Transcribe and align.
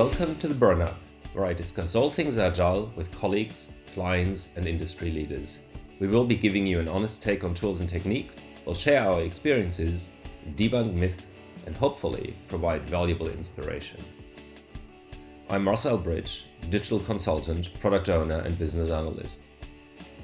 Welcome 0.00 0.36
to 0.36 0.48
the 0.48 0.54
Burnup, 0.54 0.94
where 1.34 1.44
I 1.44 1.52
discuss 1.52 1.94
all 1.94 2.10
things 2.10 2.38
agile 2.38 2.90
with 2.96 3.12
colleagues, 3.20 3.70
clients, 3.92 4.48
and 4.56 4.66
industry 4.66 5.10
leaders. 5.10 5.58
We 5.98 6.06
will 6.06 6.24
be 6.24 6.36
giving 6.36 6.64
you 6.64 6.80
an 6.80 6.88
honest 6.88 7.22
take 7.22 7.44
on 7.44 7.52
tools 7.52 7.80
and 7.80 7.88
techniques, 7.88 8.34
we'll 8.64 8.74
share 8.74 9.02
our 9.02 9.20
experiences, 9.20 10.08
debunk 10.54 10.94
myths, 10.94 11.22
and 11.66 11.76
hopefully 11.76 12.34
provide 12.48 12.88
valuable 12.88 13.28
inspiration. 13.28 14.02
I'm 15.50 15.64
Marcel 15.64 15.98
Bridge, 15.98 16.46
digital 16.70 17.00
consultant, 17.00 17.78
product 17.78 18.08
owner, 18.08 18.38
and 18.38 18.58
business 18.58 18.88
analyst. 18.88 19.42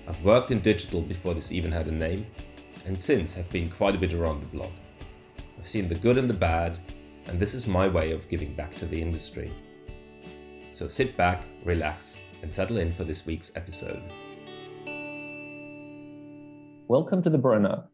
I've 0.09 0.25
worked 0.25 0.53
in 0.53 0.61
digital 0.61 1.03
before 1.03 1.35
this 1.35 1.53
even 1.53 1.71
had 1.71 1.89
a 1.89 1.93
name, 1.93 2.25
and 2.87 2.99
since 2.99 3.35
have 3.35 3.51
been 3.51 3.69
quite 3.69 3.95
a 3.95 3.99
bit 3.99 4.15
around 4.15 4.41
the 4.41 4.57
block. 4.57 4.73
I've 5.59 5.69
seen 5.69 5.87
the 5.87 5.97
good 5.97 6.17
and 6.17 6.31
the 6.31 6.35
bad, 6.35 6.79
and 7.27 7.39
this 7.39 7.53
is 7.53 7.67
my 7.67 7.87
way 7.87 8.13
of 8.13 8.27
giving 8.31 8.55
back 8.55 8.75
to 8.77 8.87
the 8.87 9.03
industry. 9.03 9.53
So 10.77 10.87
sit 10.87 11.17
back, 11.17 11.43
relax, 11.65 12.21
and 12.43 12.53
settle 12.53 12.77
in 12.77 12.93
for 12.93 13.03
this 13.03 13.25
week's 13.25 13.51
episode. 13.57 14.03
Welcome 16.87 17.23
to 17.23 17.31
the 17.31 17.39
Burnup. 17.39 17.87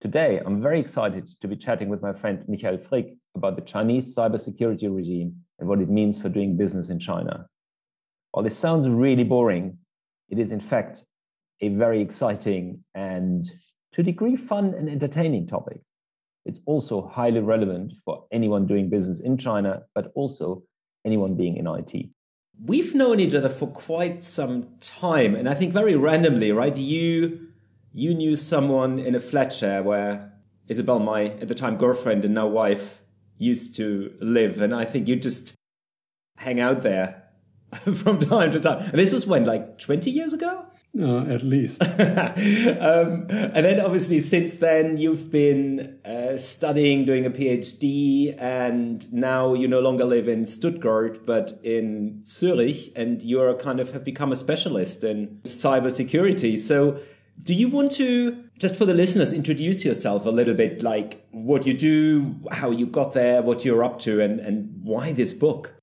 Today, 0.00 0.40
I'm 0.42 0.62
very 0.62 0.80
excited 0.80 1.28
to 1.42 1.46
be 1.46 1.54
chatting 1.54 1.90
with 1.90 2.00
my 2.00 2.14
friend 2.14 2.42
Michael 2.48 2.78
Frick 2.78 3.12
about 3.34 3.56
the 3.56 3.60
Chinese 3.60 4.16
cybersecurity 4.16 4.88
regime 4.88 5.36
and 5.58 5.68
what 5.68 5.80
it 5.80 5.90
means 5.90 6.16
for 6.16 6.30
doing 6.30 6.56
business 6.56 6.88
in 6.88 6.98
China. 6.98 7.46
While 8.30 8.44
this 8.44 8.56
sounds 8.56 8.88
really 8.88 9.24
boring, 9.24 9.76
it 10.30 10.38
is 10.38 10.50
in 10.50 10.60
fact 10.60 11.04
a 11.60 11.68
very 11.68 12.00
exciting 12.00 12.82
and 12.94 13.44
to 13.92 14.00
a 14.00 14.04
degree 14.04 14.36
fun 14.36 14.72
and 14.72 14.88
entertaining 14.88 15.46
topic. 15.46 15.82
It's 16.46 16.60
also 16.64 17.06
highly 17.06 17.40
relevant 17.40 17.92
for 18.02 18.24
anyone 18.32 18.66
doing 18.66 18.88
business 18.88 19.20
in 19.20 19.36
China, 19.36 19.82
but 19.94 20.10
also 20.14 20.62
anyone 21.04 21.34
being 21.34 21.58
in 21.58 21.66
IT. 21.66 22.13
We've 22.62 22.94
known 22.94 23.20
each 23.20 23.34
other 23.34 23.48
for 23.48 23.68
quite 23.68 24.24
some 24.24 24.68
time, 24.80 25.34
and 25.34 25.48
I 25.48 25.54
think 25.54 25.72
very 25.72 25.96
randomly, 25.96 26.52
right? 26.52 26.76
You 26.76 27.48
you 27.92 28.14
knew 28.14 28.36
someone 28.36 28.98
in 28.98 29.14
a 29.14 29.20
flat 29.20 29.52
share 29.52 29.82
where 29.82 30.32
Isabel, 30.68 30.98
my 30.98 31.24
at 31.24 31.48
the 31.48 31.54
time 31.54 31.76
girlfriend 31.76 32.24
and 32.24 32.34
now 32.34 32.46
wife, 32.46 33.02
used 33.38 33.76
to 33.76 34.14
live, 34.20 34.60
and 34.60 34.74
I 34.74 34.84
think 34.84 35.08
you 35.08 35.16
just 35.16 35.54
hang 36.36 36.60
out 36.60 36.82
there 36.82 37.24
from 37.94 38.18
time 38.18 38.52
to 38.52 38.60
time. 38.60 38.78
And 38.78 38.94
this 38.94 39.12
was 39.12 39.26
when, 39.26 39.44
like, 39.44 39.78
twenty 39.78 40.10
years 40.10 40.32
ago. 40.32 40.66
Uh, 40.96 41.24
at 41.24 41.42
least. 41.42 41.82
um, 41.82 43.26
and 43.28 43.64
then, 43.64 43.80
obviously, 43.80 44.20
since 44.20 44.58
then, 44.58 44.96
you've 44.96 45.28
been 45.28 45.98
uh, 46.04 46.38
studying, 46.38 47.04
doing 47.04 47.26
a 47.26 47.30
PhD, 47.30 48.40
and 48.40 49.12
now 49.12 49.54
you 49.54 49.66
no 49.66 49.80
longer 49.80 50.04
live 50.04 50.28
in 50.28 50.46
Stuttgart, 50.46 51.26
but 51.26 51.52
in 51.64 52.22
Zurich, 52.24 52.92
and 52.94 53.20
you're 53.24 53.54
kind 53.54 53.80
of 53.80 53.90
have 53.90 54.04
become 54.04 54.30
a 54.30 54.36
specialist 54.36 55.02
in 55.02 55.40
cybersecurity. 55.42 56.60
So, 56.60 57.00
do 57.42 57.54
you 57.54 57.68
want 57.68 57.90
to, 57.92 58.44
just 58.60 58.76
for 58.76 58.84
the 58.84 58.94
listeners, 58.94 59.32
introduce 59.32 59.84
yourself 59.84 60.26
a 60.26 60.30
little 60.30 60.54
bit, 60.54 60.80
like 60.80 61.26
what 61.32 61.66
you 61.66 61.74
do, 61.74 62.36
how 62.52 62.70
you 62.70 62.86
got 62.86 63.14
there, 63.14 63.42
what 63.42 63.64
you're 63.64 63.82
up 63.82 63.98
to, 64.00 64.20
and, 64.20 64.38
and 64.38 64.70
why 64.80 65.10
this 65.10 65.34
book? 65.34 65.74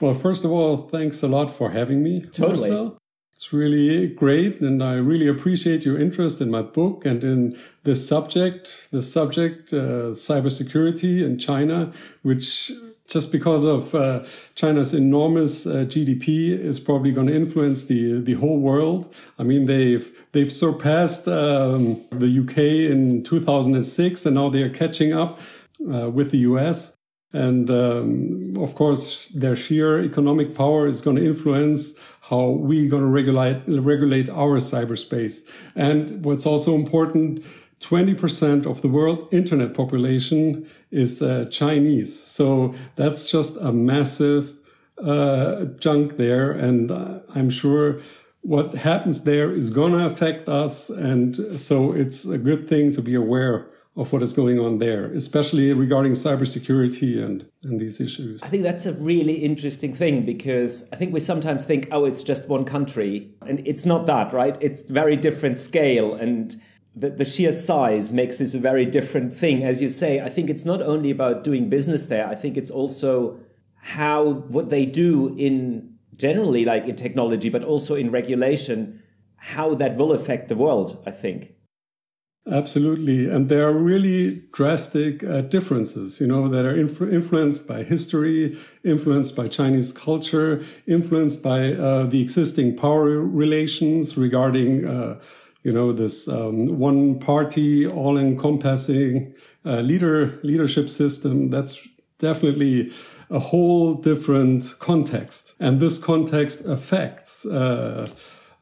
Well, 0.00 0.14
first 0.14 0.46
of 0.46 0.50
all, 0.50 0.78
thanks 0.78 1.22
a 1.22 1.28
lot 1.28 1.50
for 1.50 1.70
having 1.70 2.02
me. 2.02 2.22
Totally. 2.22 2.70
Marcel. 2.70 2.98
It's 3.34 3.52
really 3.52 4.06
great, 4.06 4.60
and 4.60 4.80
I 4.82 4.94
really 4.94 5.26
appreciate 5.26 5.84
your 5.84 5.98
interest 5.98 6.40
in 6.40 6.50
my 6.52 6.62
book 6.62 7.04
and 7.04 7.24
in 7.24 7.52
this 7.82 8.06
subject, 8.06 8.88
the 8.92 9.02
subject, 9.02 9.72
uh, 9.72 10.14
cybersecurity 10.14 11.20
in 11.20 11.36
China, 11.38 11.92
which 12.22 12.70
just 13.08 13.32
because 13.32 13.64
of 13.64 13.92
uh, 13.94 14.24
China's 14.54 14.94
enormous 14.94 15.66
uh, 15.66 15.84
GDP 15.86 16.50
is 16.58 16.80
probably 16.80 17.12
going 17.12 17.26
to 17.26 17.34
influence 17.34 17.84
the 17.84 18.20
the 18.20 18.34
whole 18.34 18.58
world. 18.58 19.12
I 19.38 19.42
mean, 19.42 19.66
they've 19.66 20.06
they've 20.32 20.52
surpassed 20.52 21.26
um, 21.26 22.00
the 22.10 22.40
UK 22.40 22.58
in 22.90 23.24
2006, 23.24 24.26
and 24.26 24.34
now 24.34 24.48
they 24.48 24.62
are 24.62 24.70
catching 24.70 25.12
up 25.12 25.40
uh, 25.92 26.08
with 26.08 26.30
the 26.30 26.38
US. 26.38 26.96
And 27.34 27.68
um, 27.68 28.54
of 28.58 28.76
course, 28.76 29.26
their 29.34 29.56
sheer 29.56 30.00
economic 30.00 30.54
power 30.54 30.86
is 30.86 31.00
going 31.00 31.16
to 31.16 31.24
influence 31.24 31.94
how 32.28 32.48
we're 32.48 32.88
going 32.88 33.02
to 33.02 33.08
regulate 33.08 33.60
regulate 33.66 34.28
our 34.30 34.58
cyberspace. 34.58 35.48
And 35.76 36.24
what's 36.24 36.46
also 36.46 36.74
important, 36.74 37.44
20% 37.80 38.66
of 38.66 38.80
the 38.80 38.88
world 38.88 39.28
internet 39.30 39.74
population 39.74 40.66
is 40.90 41.20
uh, 41.20 41.46
Chinese. 41.50 42.18
So 42.18 42.74
that's 42.96 43.30
just 43.30 43.56
a 43.58 43.72
massive 43.72 44.56
uh, 44.98 45.66
junk 45.78 46.16
there. 46.16 46.50
And 46.50 46.90
uh, 46.90 47.20
I'm 47.34 47.50
sure 47.50 48.00
what 48.40 48.74
happens 48.74 49.22
there 49.22 49.52
is 49.52 49.70
going 49.70 49.92
to 49.92 50.06
affect 50.06 50.48
us. 50.48 50.88
And 50.88 51.36
so 51.58 51.92
it's 51.92 52.24
a 52.24 52.38
good 52.38 52.68
thing 52.68 52.92
to 52.92 53.02
be 53.02 53.14
aware 53.14 53.68
of 53.96 54.12
what 54.12 54.22
is 54.22 54.32
going 54.32 54.58
on 54.58 54.78
there, 54.78 55.06
especially 55.12 55.72
regarding 55.72 56.12
cybersecurity 56.12 57.22
and, 57.24 57.46
and 57.62 57.78
these 57.78 58.00
issues. 58.00 58.42
I 58.42 58.48
think 58.48 58.64
that's 58.64 58.86
a 58.86 58.92
really 58.94 59.34
interesting 59.34 59.94
thing 59.94 60.26
because 60.26 60.88
I 60.92 60.96
think 60.96 61.14
we 61.14 61.20
sometimes 61.20 61.64
think, 61.64 61.88
oh, 61.92 62.04
it's 62.04 62.24
just 62.24 62.48
one 62.48 62.64
country. 62.64 63.30
And 63.46 63.64
it's 63.64 63.84
not 63.84 64.06
that, 64.06 64.32
right? 64.32 64.56
It's 64.60 64.82
very 64.82 65.16
different 65.16 65.58
scale. 65.58 66.14
And 66.14 66.60
the, 66.96 67.10
the 67.10 67.24
sheer 67.24 67.52
size 67.52 68.12
makes 68.12 68.36
this 68.36 68.52
a 68.54 68.58
very 68.58 68.84
different 68.84 69.32
thing. 69.32 69.62
As 69.62 69.80
you 69.80 69.88
say, 69.88 70.20
I 70.20 70.28
think 70.28 70.50
it's 70.50 70.64
not 70.64 70.82
only 70.82 71.12
about 71.12 71.44
doing 71.44 71.68
business 71.68 72.06
there, 72.06 72.26
I 72.26 72.34
think 72.34 72.56
it's 72.56 72.70
also 72.70 73.38
how 73.76 74.30
what 74.48 74.70
they 74.70 74.86
do 74.86 75.34
in 75.36 75.94
generally, 76.16 76.64
like 76.64 76.86
in 76.86 76.96
technology, 76.96 77.48
but 77.48 77.62
also 77.62 77.94
in 77.94 78.10
regulation, 78.10 79.02
how 79.36 79.74
that 79.76 79.96
will 79.96 80.12
affect 80.12 80.48
the 80.48 80.56
world, 80.56 81.02
I 81.06 81.12
think. 81.12 81.54
Absolutely. 82.50 83.26
And 83.30 83.48
there 83.48 83.66
are 83.66 83.72
really 83.72 84.42
drastic 84.52 85.24
uh, 85.24 85.40
differences, 85.42 86.20
you 86.20 86.26
know, 86.26 86.46
that 86.48 86.66
are 86.66 86.74
influ 86.74 87.10
influenced 87.10 87.66
by 87.66 87.82
history, 87.82 88.54
influenced 88.84 89.34
by 89.34 89.48
Chinese 89.48 89.94
culture, 89.94 90.62
influenced 90.86 91.42
by 91.42 91.72
uh, 91.72 92.04
the 92.04 92.20
existing 92.20 92.76
power 92.76 93.18
relations 93.20 94.18
regarding, 94.18 94.84
uh, 94.84 95.18
you 95.62 95.72
know, 95.72 95.90
this 95.90 96.28
um, 96.28 96.78
one 96.78 97.18
party, 97.18 97.86
all 97.86 98.18
encompassing 98.18 99.34
uh, 99.64 99.80
leader, 99.80 100.38
leadership 100.42 100.90
system. 100.90 101.48
That's 101.48 101.88
definitely 102.18 102.92
a 103.30 103.38
whole 103.38 103.94
different 103.94 104.74
context. 104.80 105.54
And 105.60 105.80
this 105.80 105.96
context 105.98 106.60
affects, 106.66 107.46
uh, 107.46 108.06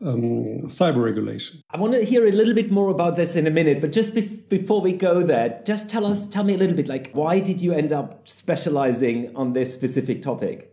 um, 0.04 0.62
cyber 0.68 1.04
regulation. 1.04 1.62
I 1.70 1.78
want 1.78 1.92
to 1.94 2.04
hear 2.04 2.26
a 2.26 2.32
little 2.32 2.54
bit 2.54 2.70
more 2.70 2.90
about 2.90 3.16
this 3.16 3.36
in 3.36 3.46
a 3.46 3.50
minute, 3.50 3.80
but 3.80 3.92
just 3.92 4.14
before 4.48 4.80
we 4.80 4.92
go 4.92 5.22
there, 5.22 5.60
just 5.64 5.88
tell 5.88 6.06
us, 6.06 6.28
tell 6.28 6.44
me 6.44 6.54
a 6.54 6.58
little 6.58 6.76
bit, 6.76 6.88
like, 6.88 7.10
why 7.12 7.40
did 7.40 7.60
you 7.60 7.72
end 7.72 7.92
up 7.92 8.28
specializing 8.28 9.34
on 9.36 9.52
this 9.52 9.72
specific 9.72 10.22
topic? 10.22 10.72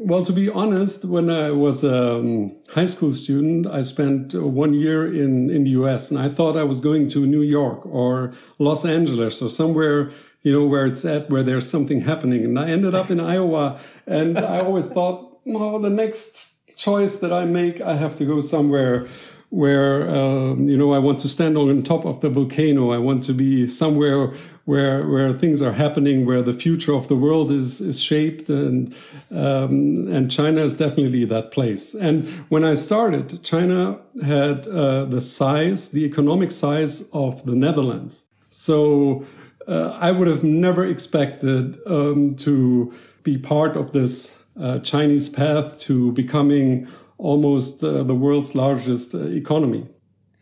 Well, 0.00 0.24
to 0.24 0.32
be 0.32 0.50
honest, 0.50 1.04
when 1.04 1.30
I 1.30 1.52
was 1.52 1.84
a 1.84 2.16
um, 2.16 2.56
high 2.70 2.86
school 2.86 3.12
student, 3.12 3.66
I 3.68 3.82
spent 3.82 4.34
one 4.34 4.74
year 4.74 5.06
in, 5.06 5.50
in 5.50 5.62
the 5.64 5.70
US 5.70 6.10
and 6.10 6.18
I 6.18 6.28
thought 6.28 6.56
I 6.56 6.64
was 6.64 6.80
going 6.80 7.08
to 7.10 7.24
New 7.26 7.42
York 7.42 7.86
or 7.86 8.32
Los 8.58 8.84
Angeles 8.84 9.40
or 9.40 9.48
somewhere, 9.48 10.10
you 10.42 10.52
know, 10.52 10.66
where 10.66 10.86
it's 10.86 11.04
at, 11.04 11.30
where 11.30 11.44
there's 11.44 11.70
something 11.70 12.00
happening. 12.00 12.44
And 12.44 12.58
I 12.58 12.70
ended 12.70 12.94
up 12.94 13.08
in 13.08 13.20
Iowa 13.20 13.78
and 14.06 14.36
I 14.36 14.60
always 14.60 14.86
thought, 14.86 15.40
well, 15.44 15.78
the 15.78 15.90
next 15.90 16.53
choice 16.76 17.18
that 17.18 17.32
I 17.32 17.44
make, 17.44 17.80
I 17.80 17.94
have 17.94 18.14
to 18.16 18.24
go 18.24 18.40
somewhere 18.40 19.06
where 19.54 20.08
um, 20.10 20.68
you 20.68 20.76
know 20.76 20.92
I 20.92 20.98
want 20.98 21.20
to 21.20 21.28
stand 21.28 21.56
on 21.56 21.82
top 21.82 22.04
of 22.04 22.20
the 22.20 22.28
volcano. 22.28 22.90
I 22.90 22.98
want 22.98 23.22
to 23.24 23.32
be 23.32 23.68
somewhere 23.68 24.32
where 24.64 25.06
where 25.06 25.32
things 25.32 25.62
are 25.62 25.72
happening, 25.72 26.26
where 26.26 26.42
the 26.42 26.52
future 26.52 26.92
of 26.92 27.06
the 27.08 27.14
world 27.14 27.52
is 27.52 27.80
is 27.80 28.00
shaped, 28.00 28.48
and 28.48 28.94
um, 29.30 30.08
and 30.08 30.30
China 30.30 30.60
is 30.60 30.74
definitely 30.74 31.24
that 31.26 31.52
place. 31.52 31.94
And 31.94 32.26
when 32.48 32.64
I 32.64 32.74
started, 32.74 33.42
China 33.42 34.00
had 34.24 34.66
uh, 34.66 35.04
the 35.04 35.20
size, 35.20 35.90
the 35.90 36.04
economic 36.04 36.50
size 36.50 37.02
of 37.12 37.44
the 37.44 37.54
Netherlands. 37.54 38.24
So 38.50 39.24
uh, 39.68 39.96
I 40.00 40.10
would 40.10 40.28
have 40.28 40.42
never 40.44 40.84
expected 40.84 41.78
um, 41.86 42.34
to 42.36 42.92
be 43.22 43.38
part 43.38 43.76
of 43.76 43.92
this 43.92 44.34
uh, 44.58 44.78
Chinese 44.80 45.28
path 45.28 45.78
to 45.80 46.12
becoming 46.12 46.86
almost 47.18 47.82
uh, 47.82 48.02
the 48.02 48.14
world's 48.14 48.54
largest 48.54 49.14
uh, 49.14 49.20
economy. 49.28 49.86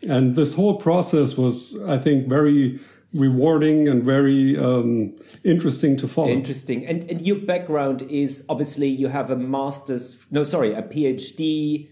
And 0.08 0.34
this 0.34 0.54
whole 0.54 0.76
process 0.76 1.36
was, 1.36 1.78
I 1.86 1.98
think, 1.98 2.28
very 2.28 2.80
rewarding 3.14 3.88
and 3.88 4.02
very 4.02 4.56
um, 4.58 5.14
interesting 5.44 5.96
to 5.98 6.08
follow. 6.08 6.28
Interesting. 6.28 6.86
And, 6.86 7.08
and 7.10 7.26
your 7.26 7.36
background 7.36 8.02
is 8.02 8.44
obviously 8.48 8.88
you 8.88 9.08
have 9.08 9.30
a 9.30 9.36
master's, 9.36 10.16
no, 10.30 10.44
sorry, 10.44 10.72
a 10.72 10.82
PhD 10.82 11.90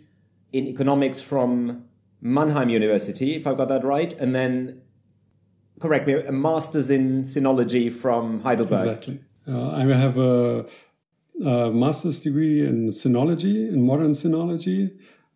in 0.52 0.66
economics 0.66 1.20
from 1.20 1.84
Mannheim 2.20 2.68
University, 2.70 3.36
if 3.36 3.46
I've 3.46 3.56
got 3.56 3.68
that 3.68 3.84
right. 3.84 4.12
And 4.14 4.34
then, 4.34 4.80
correct 5.80 6.06
me, 6.06 6.14
a 6.14 6.32
master's 6.32 6.90
in 6.90 7.22
sinology 7.22 7.92
from 7.92 8.42
Heidelberg. 8.42 8.80
Exactly. 8.80 9.20
Uh, 9.46 9.70
I 9.70 9.82
have 9.84 10.18
a 10.18 10.66
a 11.44 11.70
master's 11.70 12.20
degree 12.20 12.66
in 12.66 12.88
sinology, 12.88 13.72
in 13.72 13.86
modern 13.86 14.12
sinology, 14.12 14.90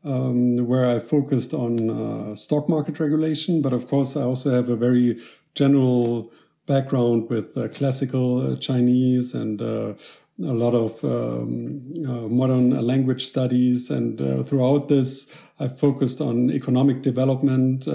um, 0.05 0.67
where 0.67 0.89
I 0.89 0.99
focused 1.01 1.55
on 1.55 1.91
uh, 1.91 2.35
stock 2.35 2.69
market 2.69 3.01
regulation. 3.01 3.63
But 3.63 3.73
of 3.73 3.89
course, 3.89 4.17
I 4.17 4.23
also 4.23 4.51
have 4.51 4.69
a 4.69 4.77
very 4.77 5.19
general 5.55 6.31
background 6.67 7.29
with 7.29 7.57
uh, 7.57 7.69
classical 7.69 8.53
uh, 8.53 8.57
Chinese 8.57 9.35
and 9.35 9.61
uh, 9.61 9.95
a 10.43 10.53
lot 10.53 10.75
of 10.75 11.03
um, 11.05 11.83
uh, 12.07 12.29
modern 12.29 12.71
language 12.85 13.25
studies. 13.25 13.91
And 13.91 14.21
uh, 14.21 14.43
throughout 14.43 14.89
this, 14.89 15.33
I 15.61 15.69
focused 15.69 16.21
on 16.21 16.51
economic 16.51 17.03
development, 17.03 17.87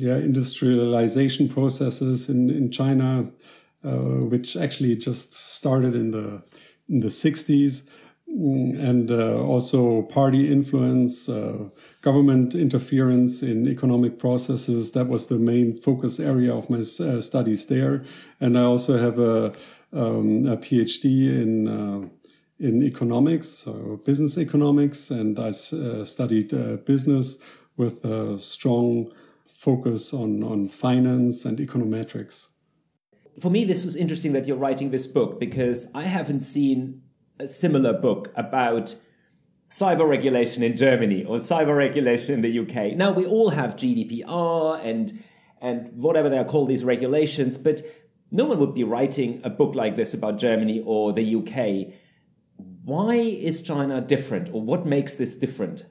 yeah, 0.00 0.16
industrialization 0.16 1.48
processes 1.48 2.28
in, 2.28 2.50
in 2.50 2.70
China, 2.70 3.30
which 3.82 4.56
actually 4.56 4.96
just 4.96 5.32
started 5.32 5.94
in 5.94 6.10
the 6.10 6.42
in 6.88 7.00
the 7.00 7.08
60s. 7.08 7.86
Mm, 8.30 8.78
and 8.78 9.10
uh, 9.10 9.42
also 9.42 10.02
party 10.02 10.52
influence, 10.52 11.30
uh, 11.30 11.68
government 12.02 12.54
interference 12.54 13.42
in 13.42 13.66
economic 13.66 14.18
processes. 14.18 14.92
That 14.92 15.08
was 15.08 15.28
the 15.28 15.38
main 15.38 15.80
focus 15.80 16.20
area 16.20 16.54
of 16.54 16.68
my 16.68 16.80
uh, 16.80 17.20
studies 17.22 17.66
there. 17.66 18.04
And 18.40 18.58
I 18.58 18.62
also 18.62 18.98
have 18.98 19.18
a, 19.18 19.54
um, 19.94 20.44
a 20.46 20.58
PhD 20.58 21.42
in 21.42 21.68
uh, 21.68 22.08
in 22.60 22.82
economics, 22.82 23.68
business 24.04 24.36
economics, 24.36 25.12
and 25.12 25.38
I 25.38 25.50
uh, 25.50 26.04
studied 26.04 26.52
uh, 26.52 26.78
business 26.78 27.38
with 27.76 28.04
a 28.04 28.36
strong 28.38 29.12
focus 29.46 30.12
on 30.12 30.42
on 30.42 30.68
finance 30.68 31.44
and 31.44 31.58
econometrics. 31.58 32.48
For 33.40 33.50
me, 33.50 33.64
this 33.64 33.84
was 33.84 33.94
interesting 33.94 34.32
that 34.32 34.46
you're 34.46 34.56
writing 34.56 34.90
this 34.90 35.06
book 35.06 35.38
because 35.38 35.86
I 35.94 36.04
haven't 36.04 36.40
seen 36.40 37.02
a 37.38 37.46
similar 37.46 37.92
book 37.92 38.32
about 38.34 38.94
cyber 39.70 40.08
regulation 40.08 40.62
in 40.62 40.76
Germany 40.76 41.24
or 41.24 41.36
cyber 41.36 41.76
regulation 41.76 42.34
in 42.34 42.40
the 42.40 42.58
UK. 42.60 42.96
Now 42.96 43.12
we 43.12 43.26
all 43.26 43.50
have 43.50 43.76
GDPR 43.76 44.84
and 44.84 45.22
and 45.60 45.90
whatever 45.94 46.28
they 46.28 46.38
are 46.38 46.44
called 46.44 46.68
these 46.68 46.84
regulations, 46.84 47.58
but 47.58 47.82
no 48.30 48.44
one 48.44 48.58
would 48.58 48.74
be 48.74 48.84
writing 48.84 49.40
a 49.42 49.50
book 49.50 49.74
like 49.74 49.96
this 49.96 50.14
about 50.14 50.38
Germany 50.38 50.82
or 50.84 51.12
the 51.12 51.34
UK. 51.34 51.92
Why 52.84 53.14
is 53.14 53.62
China 53.62 54.00
different, 54.00 54.50
or 54.52 54.62
what 54.62 54.86
makes 54.86 55.14
this 55.14 55.36
different? 55.36 55.84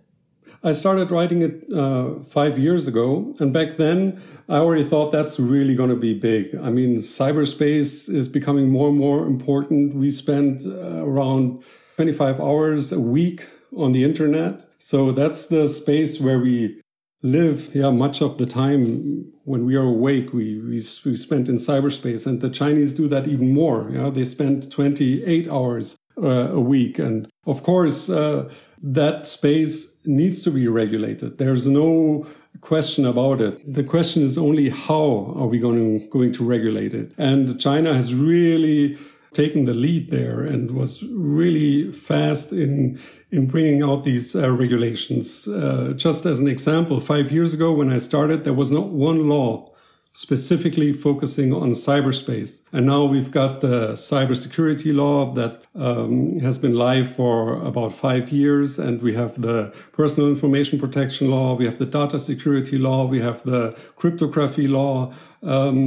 I 0.63 0.71
started 0.71 1.11
writing 1.11 1.41
it 1.41 1.65
uh, 1.73 2.19
five 2.23 2.57
years 2.57 2.87
ago, 2.87 3.35
and 3.39 3.53
back 3.53 3.77
then 3.77 4.21
I 4.49 4.57
already 4.57 4.83
thought 4.83 5.11
that's 5.11 5.39
really 5.39 5.75
going 5.75 5.89
to 5.89 5.95
be 5.95 6.13
big. 6.13 6.55
I 6.55 6.69
mean, 6.69 6.97
cyberspace 6.97 8.09
is 8.13 8.27
becoming 8.27 8.69
more 8.69 8.89
and 8.89 8.97
more 8.97 9.25
important. 9.25 9.93
We 9.95 10.09
spend 10.09 10.61
uh, 10.65 11.05
around 11.05 11.63
25 11.95 12.39
hours 12.39 12.91
a 12.91 12.99
week 12.99 13.47
on 13.75 13.91
the 13.91 14.03
internet, 14.03 14.65
so 14.79 15.11
that's 15.11 15.47
the 15.47 15.67
space 15.67 16.19
where 16.19 16.39
we 16.39 16.81
live. 17.21 17.69
Yeah, 17.73 17.91
much 17.91 18.21
of 18.21 18.37
the 18.37 18.45
time 18.45 19.31
when 19.43 19.65
we 19.65 19.75
are 19.75 19.85
awake, 19.85 20.33
we 20.33 20.59
we, 20.59 20.81
we 21.05 21.15
spend 21.15 21.49
in 21.49 21.55
cyberspace, 21.55 22.25
and 22.25 22.41
the 22.41 22.49
Chinese 22.49 22.93
do 22.93 23.07
that 23.07 23.27
even 23.27 23.53
more. 23.53 23.89
Yeah, 23.91 24.09
they 24.09 24.25
spend 24.25 24.71
28 24.71 25.49
hours 25.49 25.97
uh, 26.21 26.49
a 26.51 26.59
week. 26.59 26.99
And 26.99 27.29
of 27.45 27.63
course, 27.63 28.09
uh, 28.09 28.49
that 28.81 29.27
space 29.27 29.96
needs 30.07 30.41
to 30.43 30.51
be 30.51 30.67
regulated. 30.67 31.37
There's 31.37 31.67
no 31.67 32.25
question 32.61 33.05
about 33.05 33.41
it. 33.41 33.73
The 33.73 33.83
question 33.83 34.23
is 34.23 34.37
only 34.37 34.69
how 34.69 35.33
are 35.35 35.47
we 35.47 35.59
going 35.59 35.99
to, 35.99 36.07
going 36.07 36.31
to 36.33 36.43
regulate 36.43 36.93
it? 36.93 37.11
And 37.17 37.59
China 37.59 37.93
has 37.93 38.15
really 38.15 38.97
taken 39.33 39.65
the 39.65 39.73
lead 39.73 40.09
there 40.09 40.41
and 40.41 40.71
was 40.71 41.03
really 41.03 41.91
fast 41.91 42.51
in 42.51 42.99
in 43.31 43.45
bringing 43.45 43.83
out 43.83 44.03
these 44.03 44.35
uh, 44.35 44.49
regulations. 44.49 45.47
Uh, 45.47 45.93
just 45.95 46.25
as 46.25 46.39
an 46.39 46.47
example, 46.47 46.99
five 46.99 47.31
years 47.31 47.53
ago 47.53 47.71
when 47.71 47.91
I 47.91 47.97
started, 47.97 48.45
there 48.45 48.53
was 48.53 48.71
not 48.71 48.87
one 48.89 49.27
law 49.27 49.71
specifically 50.17 50.91
focusing 50.91 51.53
on 51.53 51.69
cyberspace. 51.69 52.63
And 52.73 52.87
now 52.87 53.05
we've 53.05 53.29
got 53.29 53.61
the 53.61 53.91
cybersecurity 53.91 54.91
law 54.91 55.31
that 55.35 55.65
um, 55.75 56.39
has 56.39 56.57
been 56.57 56.73
live 56.73 57.15
for 57.15 57.61
about 57.63 57.93
five 57.93 58.31
years. 58.31 58.79
And 58.79 58.99
we 59.03 59.13
have 59.13 59.39
the 59.39 59.71
personal 59.91 60.27
information 60.27 60.79
protection 60.79 61.29
law. 61.29 61.53
We 61.53 61.65
have 61.65 61.77
the 61.77 61.85
data 61.85 62.19
security 62.19 62.79
law. 62.79 63.05
We 63.05 63.19
have 63.19 63.43
the 63.43 63.77
cryptography 63.95 64.67
law, 64.67 65.13
um, 65.43 65.77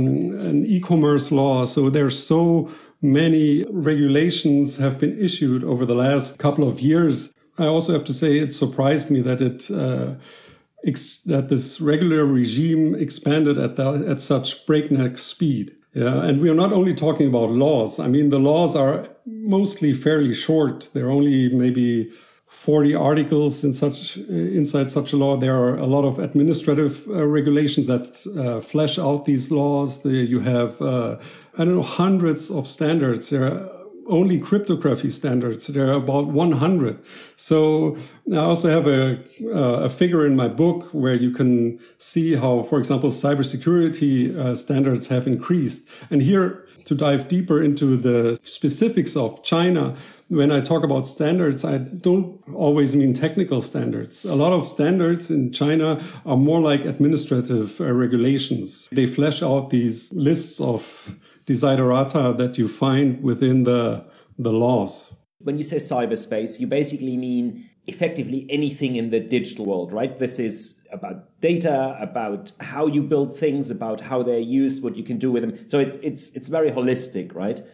an 0.50 0.64
e-commerce 0.64 1.32
law. 1.32 1.64
So 1.64 1.90
there's 1.90 2.24
so 2.24 2.70
many 3.02 3.64
regulations 3.68 4.76
have 4.76 5.00
been 5.00 5.18
issued 5.18 5.64
over 5.64 5.84
the 5.84 5.96
last 5.96 6.38
couple 6.38 6.68
of 6.68 6.78
years. 6.78 7.34
I 7.58 7.66
also 7.66 7.92
have 7.92 8.04
to 8.04 8.14
say 8.14 8.38
it 8.38 8.54
surprised 8.54 9.10
me 9.10 9.22
that 9.22 9.40
it, 9.40 9.72
uh, 9.72 10.14
that 10.84 11.46
this 11.48 11.80
regular 11.80 12.24
regime 12.24 12.94
expanded 12.94 13.58
at, 13.58 13.76
the, 13.76 14.04
at 14.08 14.20
such 14.20 14.66
breakneck 14.66 15.18
speed. 15.18 15.76
Yeah, 15.94 16.22
and 16.22 16.40
we 16.40 16.48
are 16.48 16.54
not 16.54 16.72
only 16.72 16.94
talking 16.94 17.26
about 17.28 17.50
laws. 17.50 17.98
I 17.98 18.06
mean, 18.06 18.28
the 18.28 18.38
laws 18.38 18.76
are 18.76 19.08
mostly 19.26 19.92
fairly 19.92 20.34
short. 20.34 20.88
There 20.92 21.06
are 21.06 21.10
only 21.10 21.48
maybe 21.52 22.12
40 22.46 22.94
articles 22.94 23.64
in 23.64 23.72
such 23.72 24.16
inside 24.16 24.90
such 24.90 25.12
a 25.12 25.16
law. 25.16 25.36
There 25.36 25.54
are 25.54 25.76
a 25.76 25.86
lot 25.86 26.04
of 26.04 26.18
administrative 26.18 27.06
uh, 27.08 27.26
regulations 27.26 27.86
that 27.88 28.26
uh, 28.36 28.60
flesh 28.60 28.98
out 28.98 29.24
these 29.24 29.50
laws. 29.50 30.02
The, 30.02 30.10
you 30.10 30.40
have, 30.40 30.80
uh, 30.80 31.18
I 31.58 31.64
don't 31.64 31.76
know, 31.76 31.82
hundreds 31.82 32.50
of 32.50 32.66
standards. 32.68 33.30
There 33.30 33.68
only 34.10 34.38
cryptography 34.40 35.08
standards. 35.08 35.68
There 35.68 35.86
are 35.88 35.94
about 35.94 36.26
100. 36.26 36.98
So 37.36 37.96
I 38.32 38.36
also 38.36 38.68
have 38.68 38.86
a, 38.86 39.18
uh, 39.54 39.84
a 39.84 39.88
figure 39.88 40.26
in 40.26 40.36
my 40.36 40.48
book 40.48 40.88
where 40.92 41.14
you 41.14 41.30
can 41.30 41.78
see 41.98 42.34
how, 42.34 42.64
for 42.64 42.78
example, 42.78 43.10
cybersecurity 43.10 44.36
uh, 44.36 44.54
standards 44.54 45.08
have 45.08 45.26
increased. 45.26 45.88
And 46.10 46.20
here, 46.20 46.66
to 46.86 46.94
dive 46.94 47.28
deeper 47.28 47.62
into 47.62 47.96
the 47.96 48.38
specifics 48.42 49.16
of 49.16 49.42
China, 49.44 49.94
when 50.28 50.52
I 50.52 50.60
talk 50.60 50.84
about 50.84 51.06
standards, 51.06 51.64
I 51.64 51.78
don't 51.78 52.40
always 52.54 52.94
mean 52.94 53.14
technical 53.14 53.60
standards. 53.60 54.24
A 54.24 54.34
lot 54.34 54.52
of 54.52 54.66
standards 54.66 55.30
in 55.30 55.52
China 55.52 56.00
are 56.24 56.36
more 56.36 56.60
like 56.60 56.84
administrative 56.84 57.80
uh, 57.80 57.92
regulations. 57.92 58.88
They 58.92 59.06
flesh 59.06 59.42
out 59.42 59.70
these 59.70 60.12
lists 60.12 60.60
of 60.60 61.14
desiderata 61.50 62.36
that 62.36 62.58
you 62.58 62.68
find 62.68 63.22
within 63.22 63.64
the, 63.64 64.04
the 64.38 64.52
laws. 64.52 65.12
When 65.38 65.58
you 65.58 65.64
say 65.64 65.76
cyberspace, 65.76 66.60
you 66.60 66.66
basically 66.66 67.16
mean 67.16 67.68
effectively 67.86 68.46
anything 68.48 68.96
in 68.96 69.10
the 69.10 69.20
digital 69.20 69.64
world, 69.66 69.92
right? 69.92 70.16
This 70.18 70.38
is 70.38 70.76
about 70.92 71.40
data, 71.40 71.96
about 72.00 72.52
how 72.60 72.86
you 72.86 73.02
build 73.02 73.36
things, 73.36 73.70
about 73.70 74.00
how 74.00 74.22
they're 74.22 74.38
used, 74.60 74.82
what 74.82 74.96
you 74.96 75.04
can 75.10 75.18
do 75.18 75.32
with 75.32 75.42
them. 75.42 75.68
So 75.68 75.78
it's 75.78 75.96
it's 76.08 76.30
it's 76.36 76.48
very 76.48 76.70
holistic, 76.70 77.34
right? 77.34 77.64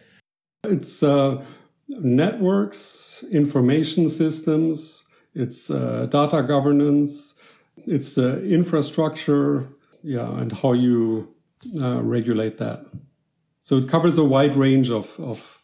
It's 0.63 1.03
uh, 1.03 1.43
networks, 1.87 3.23
information 3.31 4.09
systems, 4.09 5.05
it's 5.35 5.69
uh, 5.69 6.07
data 6.09 6.41
governance, 6.43 7.35
it's 7.85 8.17
uh, 8.17 8.39
infrastructure, 8.59 9.67
yeah, 10.03 10.29
and 10.39 10.51
how 10.51 10.73
you 10.73 11.33
uh, 11.81 12.01
regulate 12.01 12.57
that. 12.57 12.85
So 13.67 13.75
it 13.75 13.89
covers 13.89 14.17
a 14.17 14.23
wide 14.23 14.55
range 14.55 14.89
of, 14.89 15.19
of 15.19 15.61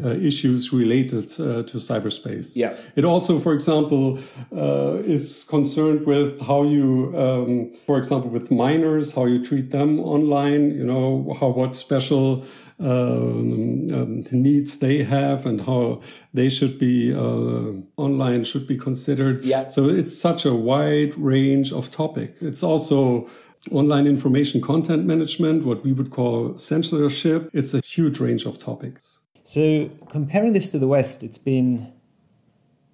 uh, 0.00 0.10
issues 0.10 0.72
related 0.72 1.24
uh, 1.40 1.64
to 1.64 1.78
cyberspace. 1.78 2.54
Yeah. 2.54 2.76
It 2.94 3.04
also, 3.04 3.40
for 3.40 3.52
example, 3.52 4.20
uh, 4.56 4.98
is 5.04 5.42
concerned 5.42 6.06
with 6.06 6.40
how 6.40 6.62
you, 6.62 7.12
um, 7.16 7.72
for 7.84 7.98
example, 7.98 8.30
with 8.30 8.52
minors, 8.52 9.12
how 9.12 9.24
you 9.24 9.44
treat 9.44 9.72
them 9.72 9.98
online. 9.98 10.70
You 10.70 10.84
know 10.84 11.36
how 11.40 11.48
what 11.48 11.74
special 11.74 12.44
um, 12.78 13.88
um, 13.92 14.24
needs 14.30 14.76
they 14.76 15.02
have 15.02 15.44
and 15.44 15.60
how 15.60 16.00
they 16.32 16.48
should 16.48 16.78
be 16.78 17.12
uh, 17.12 17.72
online 17.96 18.44
should 18.44 18.68
be 18.68 18.78
considered. 18.78 19.42
Yeah. 19.42 19.66
So 19.66 19.88
it's 19.88 20.16
such 20.16 20.46
a 20.46 20.54
wide 20.54 21.18
range 21.18 21.72
of 21.72 21.90
topic. 21.90 22.36
It's 22.40 22.62
also 22.62 23.28
online 23.70 24.06
information 24.06 24.60
content 24.60 25.04
management, 25.04 25.64
what 25.64 25.84
we 25.84 25.92
would 25.92 26.10
call 26.10 26.56
censorship. 26.58 27.48
It's 27.52 27.74
a 27.74 27.80
huge 27.80 28.18
range 28.20 28.44
of 28.44 28.58
topics. 28.58 29.20
So, 29.44 29.90
comparing 30.08 30.52
this 30.52 30.70
to 30.72 30.78
the 30.78 30.88
West, 30.88 31.22
it's 31.22 31.38
been 31.38 31.92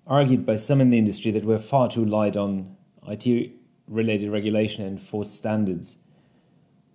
argued 0.06 0.46
by 0.46 0.56
some 0.56 0.80
in 0.80 0.90
the 0.90 0.98
industry 0.98 1.30
that 1.32 1.44
we're 1.44 1.58
far 1.58 1.88
too 1.88 2.04
light 2.04 2.36
on 2.36 2.76
IT 3.06 3.52
related 3.86 4.30
regulation 4.30 4.84
and 4.84 5.00
forced 5.00 5.34
standards. 5.34 5.98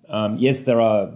Um, 0.10 0.38
yes, 0.38 0.60
there 0.60 0.82
are 0.82 1.12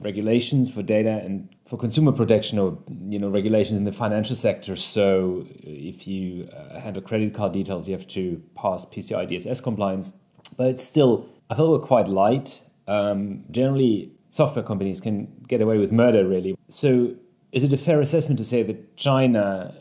regulations 0.00 0.70
for 0.70 0.82
data 0.82 1.20
and 1.24 1.48
for 1.64 1.76
consumer 1.76 2.12
protection 2.12 2.58
or 2.58 2.78
you 3.08 3.18
know 3.18 3.28
regulations 3.28 3.76
in 3.76 3.84
the 3.84 3.92
financial 3.92 4.34
sector 4.34 4.74
so 4.76 5.46
if 5.62 6.06
you 6.06 6.48
uh, 6.48 6.80
handle 6.80 7.00
credit 7.00 7.32
card 7.32 7.52
details 7.52 7.88
you 7.88 7.94
have 7.94 8.06
to 8.06 8.42
pass 8.54 8.84
PCI 8.84 9.30
DSS 9.30 9.62
compliance 9.62 10.12
but 10.56 10.66
it's 10.66 10.82
still 10.82 11.28
I 11.50 11.54
thought 11.54 11.70
we're 11.70 11.86
quite 11.86 12.08
light. 12.08 12.62
Um, 12.88 13.44
generally, 13.50 14.12
software 14.30 14.64
companies 14.64 15.00
can 15.00 15.26
get 15.48 15.60
away 15.60 15.78
with 15.78 15.92
murder, 15.92 16.26
really. 16.26 16.56
So, 16.68 17.14
is 17.52 17.64
it 17.64 17.72
a 17.72 17.76
fair 17.76 18.00
assessment 18.00 18.38
to 18.38 18.44
say 18.44 18.62
that 18.64 18.96
China, 18.96 19.74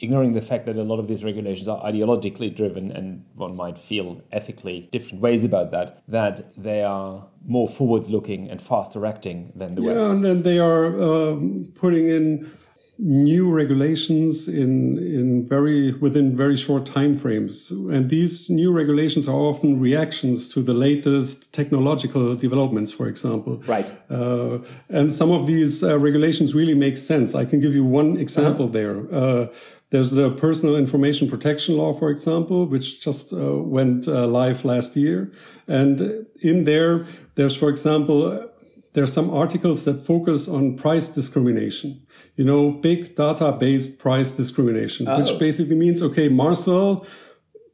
ignoring 0.00 0.32
the 0.32 0.40
fact 0.40 0.66
that 0.66 0.76
a 0.76 0.82
lot 0.82 0.98
of 0.98 1.08
these 1.08 1.24
regulations 1.24 1.68
are 1.68 1.82
ideologically 1.82 2.54
driven 2.54 2.92
and 2.92 3.24
one 3.34 3.56
might 3.56 3.78
feel 3.78 4.20
ethically 4.32 4.88
different 4.92 5.22
ways 5.22 5.42
about 5.44 5.70
that, 5.70 6.02
that 6.08 6.52
they 6.56 6.82
are 6.82 7.26
more 7.46 7.66
forwards 7.66 8.10
looking 8.10 8.50
and 8.50 8.60
faster 8.60 9.06
acting 9.06 9.52
than 9.56 9.72
the 9.72 9.82
yeah, 9.82 9.92
West? 9.92 10.06
Yeah, 10.06 10.30
and 10.30 10.44
they 10.44 10.58
are 10.58 11.02
um, 11.02 11.72
putting 11.74 12.08
in 12.08 12.50
new 12.98 13.52
regulations 13.52 14.48
in 14.48 14.98
in 14.98 15.46
very 15.46 15.92
within 15.94 16.34
very 16.34 16.56
short 16.56 16.86
time 16.86 17.14
frames 17.14 17.70
and 17.70 18.08
these 18.08 18.48
new 18.48 18.72
regulations 18.72 19.28
are 19.28 19.34
often 19.34 19.78
reactions 19.78 20.48
to 20.48 20.62
the 20.62 20.72
latest 20.72 21.52
technological 21.52 22.34
developments 22.34 22.92
for 22.92 23.06
example. 23.06 23.62
Right. 23.66 23.92
Uh, 24.08 24.58
and 24.88 25.12
some 25.12 25.30
of 25.30 25.46
these 25.46 25.84
uh, 25.84 25.98
regulations 25.98 26.54
really 26.54 26.74
make 26.74 26.96
sense. 26.96 27.34
I 27.34 27.44
can 27.44 27.60
give 27.60 27.74
you 27.74 27.84
one 27.84 28.16
example 28.16 28.64
uh 28.64 28.68
-huh. 28.68 28.72
there. 28.72 28.96
Uh, 29.10 29.46
there's 29.90 30.10
the 30.10 30.30
personal 30.30 30.76
information 30.76 31.28
protection 31.28 31.76
law 31.76 31.92
for 31.92 32.10
example 32.10 32.66
which 32.66 33.04
just 33.04 33.32
uh, 33.32 33.38
went 33.76 34.08
uh, 34.08 34.26
live 34.26 34.64
last 34.64 34.96
year. 34.96 35.30
And 35.66 36.00
in 36.40 36.64
there 36.64 37.04
there's 37.34 37.56
for 37.56 37.68
example 37.68 38.48
there 38.92 39.02
are 39.02 39.12
some 39.12 39.30
articles 39.30 39.84
that 39.84 40.06
focus 40.06 40.48
on 40.48 40.76
price 40.76 41.12
discrimination 41.12 42.05
you 42.36 42.44
know, 42.44 42.70
big 42.70 43.14
data 43.16 43.52
based 43.52 43.98
price 43.98 44.32
discrimination, 44.32 45.08
oh. 45.08 45.18
which 45.18 45.38
basically 45.38 45.74
means, 45.74 46.02
okay, 46.02 46.28
Marcel, 46.28 47.06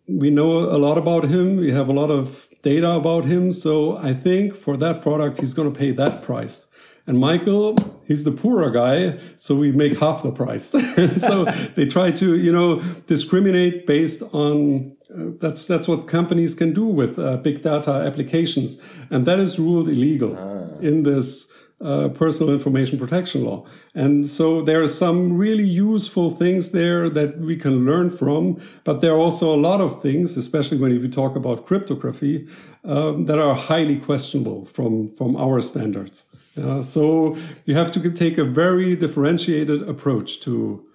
we 0.08 0.30
know 0.30 0.52
a 0.52 0.78
lot 0.78 0.98
about 0.98 1.24
him. 1.24 1.56
We 1.56 1.70
have 1.70 1.88
a 1.88 1.92
lot 1.92 2.10
of 2.10 2.48
data 2.62 2.90
about 2.90 3.24
him. 3.24 3.52
So 3.52 3.96
I 3.96 4.14
think 4.14 4.54
for 4.54 4.76
that 4.76 5.02
product, 5.02 5.40
he's 5.40 5.54
going 5.54 5.72
to 5.72 5.78
pay 5.78 5.90
that 5.92 6.22
price. 6.22 6.68
And 7.06 7.18
Michael, 7.18 7.76
he's 8.06 8.22
the 8.22 8.30
poorer 8.30 8.70
guy, 8.70 9.18
so 9.34 9.56
we 9.56 9.72
make 9.72 9.98
half 9.98 10.22
the 10.22 10.30
price. 10.30 10.66
so 11.16 11.44
they 11.74 11.86
try 11.86 12.12
to, 12.12 12.36
you 12.36 12.52
know, 12.52 12.80
discriminate 13.06 13.88
based 13.88 14.22
on 14.32 14.96
uh, 15.12 15.32
that's 15.40 15.66
that's 15.66 15.88
what 15.88 16.06
companies 16.06 16.54
can 16.54 16.72
do 16.72 16.86
with 16.86 17.18
uh, 17.18 17.36
big 17.38 17.60
data 17.62 17.90
applications, 17.90 18.78
and 19.10 19.26
that 19.26 19.40
is 19.40 19.58
ruled 19.58 19.88
illegal 19.88 20.36
ah. 20.38 20.78
in 20.80 21.02
this 21.02 21.48
uh, 21.82 22.08
personal 22.10 22.52
information 22.52 22.98
protection 22.98 23.44
law. 23.44 23.66
And 23.94 24.26
so 24.26 24.62
there 24.62 24.82
are 24.82 24.88
some 24.88 25.36
really 25.36 25.64
useful 25.64 26.30
things 26.30 26.70
there 26.70 27.10
that 27.10 27.38
we 27.38 27.56
can 27.56 27.84
learn 27.84 28.10
from, 28.10 28.60
but 28.84 29.00
there 29.00 29.12
are 29.12 29.18
also 29.18 29.52
a 29.54 29.56
lot 29.56 29.80
of 29.80 30.00
things, 30.00 30.36
especially 30.36 30.78
when 30.78 30.90
we 31.00 31.08
talk 31.08 31.36
about 31.36 31.66
cryptography, 31.66 32.48
um, 32.84 33.26
that 33.26 33.38
are 33.38 33.54
highly 33.54 33.96
questionable 33.96 34.64
from, 34.64 35.14
from 35.16 35.36
our 35.36 35.60
standards. 35.60 36.26
Uh, 36.60 36.82
so 36.82 37.36
you 37.64 37.74
have 37.74 37.90
to 37.92 38.10
take 38.10 38.38
a 38.38 38.44
very 38.44 38.94
differentiated 38.96 39.88
approach 39.88 40.40
to 40.40 40.86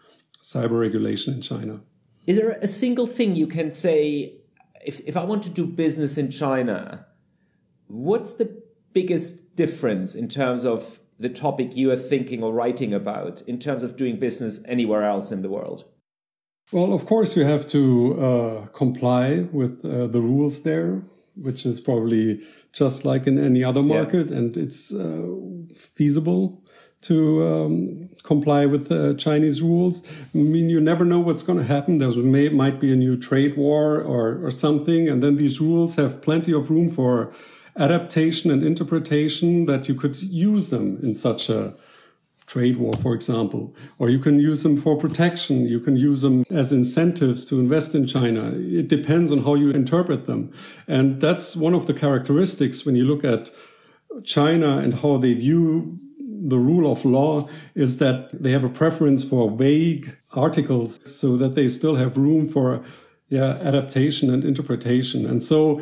cyber 0.42 0.80
regulation 0.80 1.34
in 1.34 1.42
China. 1.42 1.82
Is 2.26 2.38
there 2.38 2.52
a 2.62 2.68
single 2.68 3.08
thing 3.08 3.36
you 3.36 3.48
can 3.48 3.72
say, 3.72 4.36
if, 4.86 5.02
if 5.02 5.18
I 5.18 5.24
want 5.24 5.44
to 5.44 5.50
do 5.50 5.66
business 5.66 6.18
in 6.18 6.30
China, 6.32 7.06
what's 7.88 8.34
the 8.34 8.67
biggest 9.00 9.56
difference 9.56 10.10
in 10.16 10.28
terms 10.28 10.66
of 10.74 11.00
the 11.20 11.30
topic 11.30 11.76
you 11.76 11.88
are 11.92 12.02
thinking 12.14 12.40
or 12.46 12.52
writing 12.62 12.94
about 12.94 13.36
in 13.52 13.58
terms 13.60 13.84
of 13.84 13.96
doing 14.02 14.16
business 14.28 14.60
anywhere 14.66 15.04
else 15.14 15.32
in 15.32 15.42
the 15.42 15.52
world? 15.58 15.80
Well, 16.72 16.94
of 16.94 17.06
course, 17.06 17.38
you 17.38 17.46
have 17.46 17.66
to 17.68 17.82
uh, 18.30 18.66
comply 18.84 19.26
with 19.60 19.74
uh, 19.86 20.08
the 20.08 20.22
rules 20.32 20.56
there, 20.64 21.02
which 21.36 21.66
is 21.66 21.80
probably 21.80 22.42
just 22.74 23.06
like 23.06 23.24
in 23.28 23.38
any 23.52 23.64
other 23.64 23.84
market, 23.98 24.30
yeah. 24.30 24.38
and 24.38 24.58
it's 24.58 24.94
uh, 24.94 25.28
feasible 25.98 26.44
to 27.10 27.16
um, 27.52 28.10
comply 28.24 28.66
with 28.66 28.84
the 28.90 29.14
Chinese 29.26 29.62
rules. 29.62 29.96
I 30.34 30.40
mean, 30.56 30.68
you 30.70 30.82
never 30.82 31.06
know 31.06 31.20
what's 31.20 31.44
going 31.44 31.60
to 31.60 31.66
happen. 31.76 31.98
There 31.98 32.12
may, 32.38 32.50
might 32.50 32.80
be 32.80 32.92
a 32.92 32.96
new 32.96 33.16
trade 33.16 33.56
war 33.56 34.02
or, 34.02 34.46
or 34.46 34.52
something, 34.52 35.08
and 35.08 35.22
then 35.24 35.36
these 35.38 35.62
rules 35.62 35.96
have 35.96 36.22
plenty 36.22 36.54
of 36.60 36.70
room 36.70 36.90
for 36.90 37.32
adaptation 37.78 38.52
and 38.52 38.64
interpretation 38.64 39.66
that 39.66 39.88
you 39.88 39.96
could 39.96 40.22
use 40.22 40.70
them 40.70 41.00
in 41.02 41.14
such 41.14 41.50
a 41.50 41.76
trade 42.48 42.78
war, 42.78 42.94
for 42.94 43.14
example, 43.14 43.76
or 44.00 44.10
you 44.10 44.20
can 44.20 44.40
use 44.40 44.64
them 44.64 44.78
for 44.78 44.98
protection. 44.98 45.66
You 45.66 45.82
can 45.82 45.98
use 45.98 46.22
them 46.22 46.46
as 46.50 46.72
incentives 46.72 47.44
to 47.46 47.60
invest 47.60 47.94
in 47.94 48.08
China. 48.08 48.54
It 48.56 48.88
depends 48.88 49.32
on 49.32 49.44
how 49.44 49.56
you 49.56 49.70
interpret 49.72 50.26
them. 50.26 50.54
And 50.88 51.22
that's 51.22 51.58
one 51.58 51.74
of 51.74 51.88
the 51.88 51.94
characteristics 51.94 52.86
when 52.86 52.96
you 52.96 53.04
look 53.04 53.26
at 53.26 53.50
China 54.24 54.78
and 54.78 54.94
how 54.94 55.18
they 55.18 55.34
view 55.34 56.00
the 56.20 56.58
rule 56.58 56.90
of 56.90 57.04
law 57.04 57.50
is 57.76 57.98
that 57.98 58.30
they 58.32 58.52
have 58.52 58.64
a 58.64 58.70
preference 58.70 59.26
for 59.26 59.52
vague 59.52 60.16
articles 60.32 61.00
so 61.04 61.36
that 61.36 61.56
they 61.56 61.68
still 61.68 61.96
have 61.96 62.18
room 62.18 62.48
for 62.48 62.84
yeah, 63.30 63.58
adaptation 63.62 64.34
and 64.34 64.46
interpretation. 64.46 65.26
And 65.26 65.44
so 65.44 65.82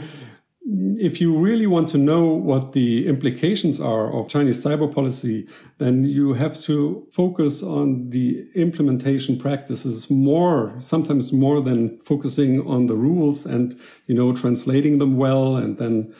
if 0.67 1.21
you 1.21 1.37
really 1.37 1.67
want 1.67 1.87
to 1.89 1.97
know 1.97 2.25
what 2.25 2.73
the 2.73 3.07
implications 3.07 3.79
are 3.79 4.11
of 4.11 4.27
Chinese 4.27 4.63
cyber 4.63 4.91
policy, 4.91 5.47
then 5.77 6.03
you 6.03 6.33
have 6.33 6.59
to 6.63 7.07
focus 7.11 7.61
on 7.61 8.09
the 8.09 8.47
implementation 8.55 9.37
practices 9.37 10.09
more, 10.09 10.73
sometimes 10.79 11.31
more 11.31 11.61
than 11.61 11.99
focusing 11.99 12.65
on 12.67 12.87
the 12.87 12.95
rules 12.95 13.45
and, 13.45 13.79
you 14.07 14.15
know, 14.15 14.33
translating 14.33 14.97
them 14.97 15.17
well. 15.17 15.55
And 15.55 15.77
then 15.77 16.13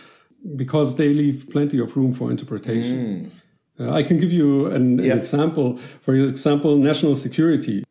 because 0.55 0.95
they 0.95 1.09
leave 1.09 1.49
plenty 1.49 1.79
of 1.79 1.97
room 1.97 2.13
for 2.13 2.29
interpretation. 2.29 3.31
Mm. 3.79 3.87
Uh, 3.87 3.93
I 3.93 4.03
can 4.03 4.19
give 4.19 4.31
you 4.31 4.67
an, 4.67 4.99
an 4.99 5.17
example. 5.17 5.77
For 5.77 6.13
example, 6.13 6.77
national 6.77 7.15
security 7.15 7.84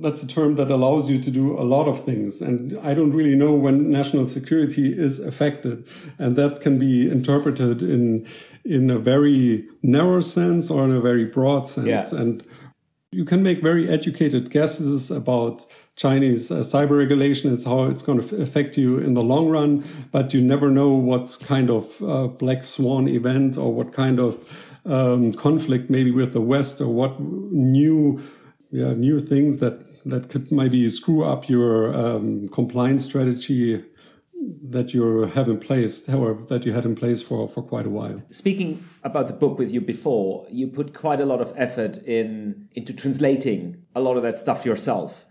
that's 0.00 0.22
a 0.22 0.26
term 0.26 0.54
that 0.56 0.70
allows 0.70 1.10
you 1.10 1.18
to 1.20 1.30
do 1.30 1.58
a 1.58 1.62
lot 1.62 1.88
of 1.88 2.04
things. 2.04 2.40
And 2.40 2.78
I 2.82 2.94
don't 2.94 3.12
really 3.12 3.36
know 3.36 3.54
when 3.54 3.90
national 3.90 4.26
security 4.26 4.90
is 4.90 5.18
affected. 5.20 5.86
And 6.18 6.36
that 6.36 6.60
can 6.60 6.78
be 6.78 7.10
interpreted 7.10 7.82
in, 7.82 8.26
in 8.64 8.90
a 8.90 8.98
very 8.98 9.66
narrow 9.82 10.20
sense 10.20 10.70
or 10.70 10.84
in 10.84 10.92
a 10.92 11.00
very 11.00 11.24
broad 11.24 11.68
sense. 11.68 12.12
Yeah. 12.12 12.20
And 12.20 12.44
you 13.12 13.24
can 13.24 13.42
make 13.42 13.60
very 13.60 13.88
educated 13.88 14.50
guesses 14.50 15.10
about 15.10 15.66
Chinese 15.96 16.50
uh, 16.50 16.58
cyber 16.58 16.96
regulation. 16.96 17.52
It's 17.52 17.64
how 17.64 17.84
it's 17.84 18.02
going 18.02 18.20
to 18.20 18.42
affect 18.42 18.78
you 18.78 18.98
in 18.98 19.14
the 19.14 19.22
long 19.22 19.48
run, 19.48 19.84
but 20.12 20.32
you 20.32 20.40
never 20.40 20.70
know 20.70 20.90
what 20.90 21.36
kind 21.42 21.70
of 21.70 22.02
uh, 22.02 22.28
black 22.28 22.62
swan 22.62 23.08
event 23.08 23.58
or 23.58 23.74
what 23.74 23.92
kind 23.92 24.20
of 24.20 24.66
um, 24.86 25.32
conflict 25.32 25.90
maybe 25.90 26.12
with 26.12 26.32
the 26.32 26.40
West 26.40 26.80
or 26.80 26.88
what 26.88 27.20
new 27.20 28.20
yeah, 28.70 28.92
new 28.92 29.18
things 29.18 29.58
that 29.58 29.80
that 30.06 30.28
could 30.28 30.50
maybe 30.50 30.88
screw 30.88 31.24
up 31.24 31.48
your 31.48 31.94
um, 31.94 32.48
compliance 32.48 33.04
strategy 33.04 33.84
that 34.62 34.94
you 34.94 35.22
have 35.22 35.48
in 35.48 35.58
place, 35.58 36.08
or 36.08 36.34
that 36.34 36.64
you 36.64 36.72
had 36.72 36.84
in 36.84 36.94
place 36.94 37.22
for, 37.22 37.48
for 37.48 37.62
quite 37.62 37.86
a 37.86 37.90
while. 37.90 38.22
Speaking 38.30 38.82
about 39.04 39.26
the 39.26 39.34
book 39.34 39.58
with 39.58 39.70
you 39.70 39.80
before, 39.80 40.46
you 40.50 40.66
put 40.66 40.94
quite 40.94 41.20
a 41.20 41.26
lot 41.26 41.40
of 41.40 41.52
effort 41.56 41.98
in 41.98 42.68
into 42.74 42.92
translating 42.92 43.84
a 43.94 44.00
lot 44.00 44.16
of 44.16 44.22
that 44.22 44.38
stuff 44.38 44.64
yourself. 44.64 45.26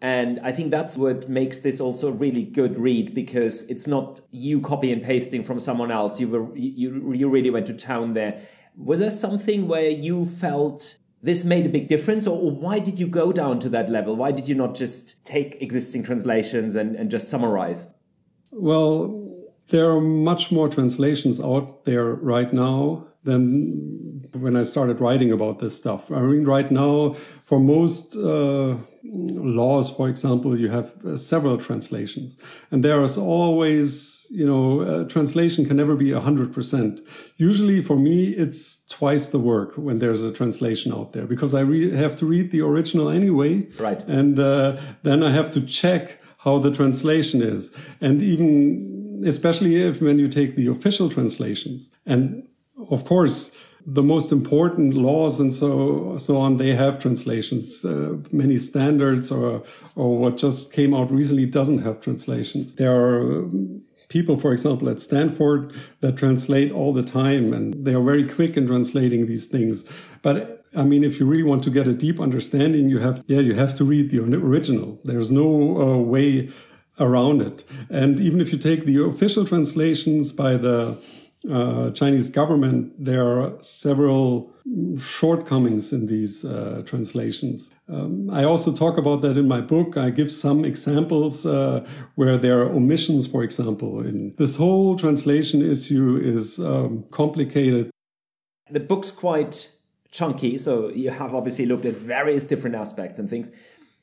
And 0.00 0.38
I 0.44 0.52
think 0.52 0.70
that's 0.70 0.96
what 0.96 1.28
makes 1.28 1.60
this 1.60 1.80
also 1.80 2.08
a 2.08 2.12
really 2.12 2.44
good 2.44 2.78
read 2.78 3.14
because 3.14 3.62
it's 3.62 3.86
not 3.86 4.20
you 4.30 4.60
copy 4.60 4.92
and 4.92 5.02
pasting 5.02 5.42
from 5.42 5.58
someone 5.58 5.90
else. 5.90 6.20
You 6.20 6.28
were 6.28 6.56
you 6.56 7.12
you 7.12 7.28
really 7.28 7.50
went 7.50 7.66
to 7.66 7.74
town 7.74 8.14
there. 8.14 8.40
Was 8.76 9.00
there 9.00 9.10
something 9.10 9.66
where 9.66 9.90
you 9.90 10.24
felt 10.24 10.96
this 11.22 11.44
made 11.44 11.66
a 11.66 11.68
big 11.68 11.88
difference 11.88 12.26
or, 12.26 12.38
or, 12.38 12.50
why 12.50 12.78
did 12.78 12.98
you 12.98 13.06
go 13.06 13.32
down 13.32 13.58
to 13.60 13.68
that 13.70 13.90
level? 13.90 14.14
Why 14.14 14.32
did 14.32 14.48
you 14.48 14.54
not 14.54 14.74
just 14.74 15.24
take 15.24 15.60
existing 15.60 16.04
translations 16.04 16.76
and, 16.76 16.94
and 16.94 17.10
just 17.10 17.28
summarize? 17.28 17.88
Well 18.52 19.24
there 19.68 19.90
are 19.90 20.00
much 20.00 20.50
more 20.50 20.68
translations 20.68 21.40
out 21.40 21.84
there 21.84 22.14
right 22.14 22.52
now 22.52 23.06
than 23.28 24.28
when 24.44 24.54
i 24.56 24.62
started 24.62 25.00
writing 25.00 25.30
about 25.38 25.58
this 25.58 25.74
stuff 25.82 26.10
i 26.10 26.20
mean 26.20 26.44
right 26.44 26.70
now 26.70 27.10
for 27.48 27.58
most 27.60 28.16
uh, 28.16 28.76
laws, 29.10 29.90
for 29.90 30.08
example, 30.08 30.58
you 30.58 30.68
have 30.68 30.94
uh, 31.04 31.16
several 31.16 31.56
translations. 31.56 32.36
And 32.70 32.84
there 32.84 33.02
is 33.02 33.16
always, 33.16 34.26
you 34.30 34.46
know, 34.46 34.80
uh, 34.82 35.04
translation 35.04 35.64
can 35.64 35.76
never 35.76 35.94
be 35.94 36.10
100%. 36.10 37.32
Usually 37.36 37.82
for 37.82 37.96
me, 37.96 38.28
it's 38.28 38.84
twice 38.86 39.28
the 39.28 39.38
work 39.38 39.74
when 39.76 39.98
there's 39.98 40.22
a 40.22 40.32
translation 40.32 40.92
out 40.92 41.12
there 41.12 41.26
because 41.26 41.54
I 41.54 41.60
have 41.96 42.16
to 42.16 42.26
read 42.26 42.50
the 42.50 42.60
original 42.62 43.08
anyway. 43.08 43.66
Right. 43.78 44.00
And 44.06 44.38
uh, 44.38 44.78
then 45.02 45.22
I 45.22 45.30
have 45.30 45.50
to 45.50 45.60
check 45.60 46.20
how 46.38 46.58
the 46.58 46.70
translation 46.70 47.42
is. 47.42 47.76
And 48.00 48.22
even, 48.22 49.22
especially 49.26 49.76
if 49.76 50.00
when 50.00 50.18
you 50.18 50.28
take 50.28 50.56
the 50.56 50.66
official 50.66 51.08
translations. 51.08 51.90
And 52.06 52.46
of 52.90 53.04
course, 53.04 53.50
the 53.86 54.02
most 54.02 54.32
important 54.32 54.94
laws 54.94 55.40
and 55.40 55.50
so 55.52 56.16
so 56.18 56.36
on 56.36 56.58
they 56.58 56.74
have 56.74 56.98
translations 56.98 57.84
uh, 57.86 58.16
many 58.32 58.58
standards 58.58 59.30
or 59.30 59.62
or 59.96 60.18
what 60.18 60.36
just 60.36 60.72
came 60.72 60.92
out 60.92 61.10
recently 61.10 61.46
doesn't 61.46 61.78
have 61.78 61.98
translations 62.00 62.74
there 62.74 62.94
are 62.94 63.20
um, 63.20 63.80
people, 64.08 64.36
for 64.36 64.52
example, 64.52 64.88
at 64.88 65.00
Stanford 65.00 65.74
that 66.00 66.16
translate 66.16 66.72
all 66.72 66.92
the 66.92 67.02
time 67.02 67.52
and 67.52 67.84
they 67.84 67.94
are 67.94 68.02
very 68.02 68.26
quick 68.26 68.56
in 68.56 68.66
translating 68.66 69.26
these 69.26 69.46
things. 69.46 69.84
But 70.22 70.64
I 70.76 70.84
mean, 70.84 71.04
if 71.04 71.18
you 71.18 71.26
really 71.26 71.42
want 71.42 71.62
to 71.64 71.70
get 71.70 71.88
a 71.88 71.94
deep 71.94 72.20
understanding, 72.20 72.88
you 72.88 72.98
have, 72.98 73.22
yeah, 73.26 73.40
you 73.40 73.54
have 73.54 73.74
to 73.76 73.84
read 73.84 74.10
the 74.10 74.20
original. 74.20 75.00
There's 75.04 75.30
no 75.30 75.80
uh, 75.80 75.98
way 75.98 76.50
around 77.00 77.42
it. 77.42 77.64
And 77.90 78.18
even 78.20 78.40
if 78.40 78.52
you 78.52 78.58
take 78.58 78.84
the 78.84 79.02
official 79.04 79.46
translations 79.46 80.32
by 80.32 80.56
the 80.56 80.98
uh, 81.50 81.90
Chinese 81.92 82.28
government, 82.30 82.92
there 83.02 83.22
are 83.22 83.52
several 83.60 84.52
shortcomings 84.98 85.92
in 85.92 86.06
these 86.06 86.44
uh, 86.44 86.82
translations. 86.84 87.70
Um, 87.88 88.28
I 88.30 88.44
also 88.44 88.72
talk 88.72 88.98
about 88.98 89.22
that 89.22 89.38
in 89.38 89.46
my 89.46 89.60
book. 89.60 89.96
I 89.96 90.10
give 90.10 90.32
some 90.32 90.64
examples 90.64 91.46
uh, 91.46 91.86
where 92.16 92.36
there 92.36 92.60
are 92.60 92.70
omissions, 92.70 93.26
for 93.26 93.44
example. 93.44 94.00
In 94.00 94.34
this 94.36 94.56
whole 94.56 94.96
translation 94.96 95.62
issue 95.62 96.16
is 96.16 96.58
um, 96.58 97.04
complicated. 97.10 97.90
The 98.70 98.80
book's 98.80 99.10
quite 99.10 99.70
chunky, 100.10 100.58
so 100.58 100.90
you 100.90 101.10
have 101.10 101.34
obviously 101.34 101.66
looked 101.66 101.86
at 101.86 101.94
various 101.94 102.44
different 102.44 102.76
aspects 102.76 103.18
and 103.18 103.30
things. 103.30 103.50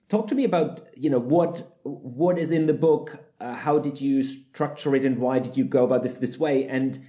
Talk 0.08 0.28
to 0.28 0.36
me 0.36 0.44
about 0.46 0.88
you 0.96 1.10
know 1.10 1.20
what 1.20 1.80
what 1.84 2.38
is 2.38 2.52
in 2.52 2.66
the 2.68 2.74
book. 2.74 3.20
Uh, 3.42 3.54
how 3.54 3.78
did 3.78 4.00
you 4.00 4.24
structure 4.24 4.96
it, 4.96 5.04
and 5.04 5.20
why 5.20 5.40
did 5.40 5.58
you 5.58 5.66
go 5.66 5.84
about 5.84 6.04
this 6.04 6.16
this 6.16 6.38
way? 6.40 6.66
And 6.68 7.00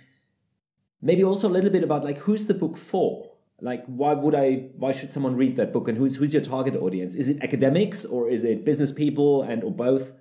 maybe 1.03 1.25
also 1.25 1.49
a 1.49 1.55
little 1.57 1.71
bit 1.71 1.83
about 1.83 2.05
like 2.05 2.19
who's 2.19 2.47
the 2.47 2.55
book 2.55 2.76
for? 2.76 3.33
Like 3.61 3.85
why 3.87 4.12
would 4.12 4.35
i 4.35 4.69
why 4.76 4.93
should 4.93 5.12
someone 5.12 5.37
read 5.37 5.57
that 5.57 5.73
book? 5.73 5.88
And 5.88 5.97
who's 5.97 6.17
who's 6.17 6.33
your 6.33 6.43
target 6.43 6.76
audience? 6.76 7.15
Is 7.15 7.29
it 7.29 7.43
academics 7.43 8.05
or 8.05 8.29
is 8.29 8.45
it 8.45 8.65
business 8.65 8.93
people 8.93 9.43
and 9.43 9.65
or 9.65 9.73
both? 9.73 10.12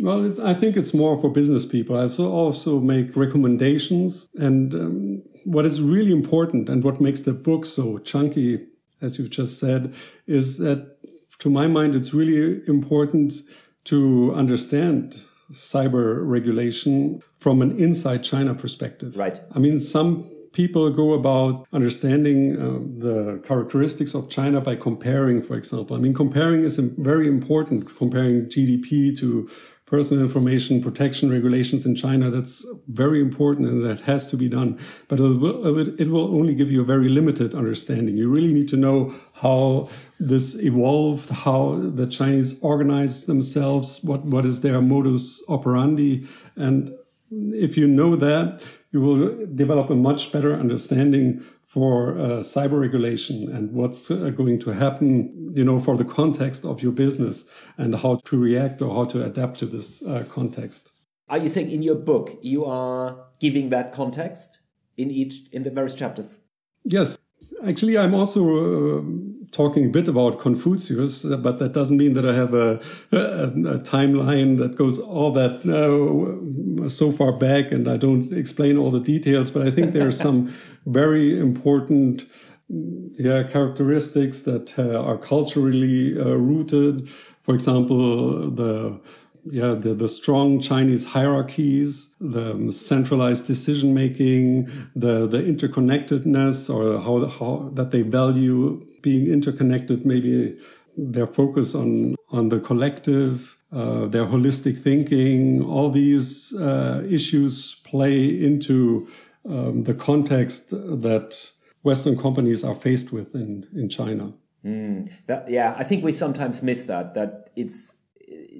Well 0.00 0.40
i 0.42 0.54
think 0.54 0.76
it's 0.76 0.94
more 0.94 1.20
for 1.20 1.30
business 1.30 1.66
people. 1.66 1.96
I 1.96 2.06
also 2.24 2.80
make 2.80 3.16
recommendations 3.16 4.28
and 4.34 4.74
um, 4.74 5.22
what 5.44 5.66
is 5.66 5.80
really 5.80 6.12
important 6.12 6.68
and 6.68 6.82
what 6.82 7.00
makes 7.00 7.22
the 7.22 7.32
book 7.32 7.64
so 7.64 7.98
chunky 7.98 8.66
as 9.00 9.18
you've 9.18 9.30
just 9.30 9.58
said 9.58 9.94
is 10.26 10.58
that 10.58 10.96
to 11.38 11.50
my 11.50 11.66
mind 11.66 11.94
it's 11.94 12.12
really 12.12 12.60
important 12.66 13.42
to 13.84 14.32
understand 14.34 15.24
cyber 15.52 16.20
regulation 16.22 17.22
from 17.38 17.62
an 17.62 17.76
inside 17.78 18.22
China 18.22 18.54
perspective. 18.54 19.16
Right. 19.16 19.40
I 19.54 19.58
mean, 19.58 19.78
some 19.78 20.30
people 20.52 20.90
go 20.90 21.12
about 21.12 21.66
understanding 21.72 22.56
uh, 22.56 22.78
the 22.98 23.40
characteristics 23.46 24.14
of 24.14 24.28
China 24.28 24.60
by 24.60 24.74
comparing, 24.74 25.42
for 25.42 25.56
example. 25.56 25.96
I 25.96 26.00
mean, 26.00 26.14
comparing 26.14 26.64
is 26.64 26.76
very 26.78 27.28
important, 27.28 27.94
comparing 27.96 28.46
GDP 28.46 29.16
to 29.18 29.48
personal 29.90 30.22
information 30.22 30.80
protection 30.80 31.28
regulations 31.30 31.84
in 31.84 31.96
China. 31.96 32.30
That's 32.30 32.64
very 32.86 33.20
important 33.20 33.68
and 33.68 33.84
that 33.84 34.00
has 34.02 34.24
to 34.28 34.36
be 34.36 34.48
done. 34.48 34.78
But 35.08 35.18
it 35.18 36.08
will, 36.08 36.38
only 36.38 36.54
give 36.54 36.70
you 36.70 36.80
a 36.80 36.84
very 36.84 37.08
limited 37.08 37.54
understanding. 37.54 38.16
You 38.16 38.28
really 38.30 38.52
need 38.52 38.68
to 38.68 38.76
know 38.76 39.12
how 39.32 39.88
this 40.20 40.54
evolved, 40.54 41.30
how 41.30 41.74
the 41.74 42.06
Chinese 42.06 42.58
organized 42.60 43.26
themselves, 43.26 44.00
what, 44.04 44.22
what 44.24 44.46
is 44.46 44.60
their 44.60 44.80
modus 44.80 45.42
operandi. 45.48 46.24
And 46.54 46.92
if 47.30 47.76
you 47.76 47.88
know 47.88 48.14
that, 48.14 48.62
you 48.92 49.00
will 49.00 49.46
develop 49.54 49.90
a 49.90 49.96
much 49.96 50.30
better 50.30 50.54
understanding 50.54 51.44
for 51.70 52.18
uh, 52.18 52.42
cyber 52.42 52.80
regulation 52.80 53.48
and 53.54 53.70
what's 53.70 54.10
uh, 54.10 54.30
going 54.30 54.58
to 54.58 54.70
happen, 54.70 55.52
you 55.54 55.64
know, 55.64 55.78
for 55.78 55.96
the 55.96 56.04
context 56.04 56.66
of 56.66 56.82
your 56.82 56.90
business 56.90 57.44
and 57.78 57.94
how 57.94 58.16
to 58.24 58.36
react 58.36 58.82
or 58.82 58.92
how 58.92 59.04
to 59.04 59.24
adapt 59.24 59.56
to 59.56 59.66
this 59.66 60.02
uh, 60.02 60.24
context. 60.28 60.90
Are 61.28 61.38
you 61.38 61.48
saying 61.48 61.70
in 61.70 61.80
your 61.80 61.94
book 61.94 62.36
you 62.42 62.64
are 62.64 63.24
giving 63.38 63.68
that 63.68 63.92
context 63.92 64.58
in 64.96 65.12
each 65.12 65.46
in 65.52 65.62
the 65.62 65.70
various 65.70 65.94
chapters? 65.94 66.34
Yes, 66.82 67.16
actually, 67.64 67.96
I'm 67.96 68.16
also 68.16 68.40
uh, 68.42 69.02
talking 69.52 69.86
a 69.86 69.88
bit 69.88 70.08
about 70.08 70.38
Confucius, 70.38 71.24
but 71.24 71.58
that 71.58 71.72
doesn't 71.72 71.96
mean 71.96 72.14
that 72.14 72.24
I 72.24 72.34
have 72.34 72.54
a, 72.54 72.80
a, 73.12 73.16
a 73.16 73.78
timeline 73.80 74.58
that 74.58 74.76
goes 74.76 74.98
all 74.98 75.32
that 75.32 75.64
uh, 75.66 76.88
so 76.88 77.10
far 77.10 77.32
back, 77.32 77.72
and 77.72 77.88
I 77.88 77.96
don't 77.96 78.32
explain 78.32 78.76
all 78.76 78.90
the 78.90 79.00
details. 79.00 79.50
But 79.50 79.66
I 79.66 79.70
think 79.70 79.92
there 79.92 80.06
are 80.06 80.12
some 80.12 80.54
very 80.86 81.38
important 81.38 82.26
yeah, 82.68 83.42
characteristics 83.42 84.42
that 84.42 84.78
uh, 84.78 85.02
are 85.02 85.18
culturally 85.18 86.18
uh, 86.18 86.36
rooted. 86.36 87.08
For 87.42 87.54
example, 87.54 88.50
the 88.50 89.00
yeah, 89.46 89.74
the, 89.74 89.94
the 89.94 90.08
strong 90.08 90.60
Chinese 90.60 91.04
hierarchies, 91.06 92.10
the 92.20 92.70
centralized 92.72 93.46
decision 93.46 93.94
making, 93.94 94.66
the, 94.94 95.26
the 95.26 95.38
interconnectedness 95.38 96.72
or 96.72 97.00
how, 97.00 97.26
how 97.26 97.70
that 97.72 97.90
they 97.90 98.02
value 98.02 98.86
being 99.02 99.26
interconnected, 99.26 100.04
maybe 100.06 100.58
their 100.96 101.26
focus 101.26 101.74
on, 101.74 102.16
on 102.30 102.48
the 102.48 102.60
collective, 102.60 103.56
uh, 103.72 104.06
their 104.06 104.26
holistic 104.26 104.78
thinking, 104.78 105.62
all 105.62 105.90
these 105.90 106.54
uh, 106.56 107.04
issues 107.08 107.76
play 107.84 108.28
into 108.44 109.08
um, 109.48 109.84
the 109.84 109.94
context 109.94 110.70
that 110.70 111.50
Western 111.82 112.18
companies 112.18 112.62
are 112.64 112.74
faced 112.74 113.12
with 113.12 113.34
in, 113.34 113.66
in 113.74 113.88
China. 113.88 114.32
Mm, 114.64 115.10
that, 115.26 115.48
yeah, 115.48 115.74
I 115.78 115.84
think 115.84 116.04
we 116.04 116.12
sometimes 116.12 116.62
miss 116.62 116.84
that, 116.84 117.14
that 117.14 117.50
it's, 117.56 117.94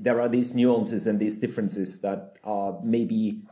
there 0.01 0.21
are 0.21 0.29
these 0.29 0.55
nuances 0.55 1.07
and 1.07 1.21
these 1.21 1.39
differences 1.39 2.01
that 2.01 2.39
are 2.45 2.79
maybe 2.83 3.43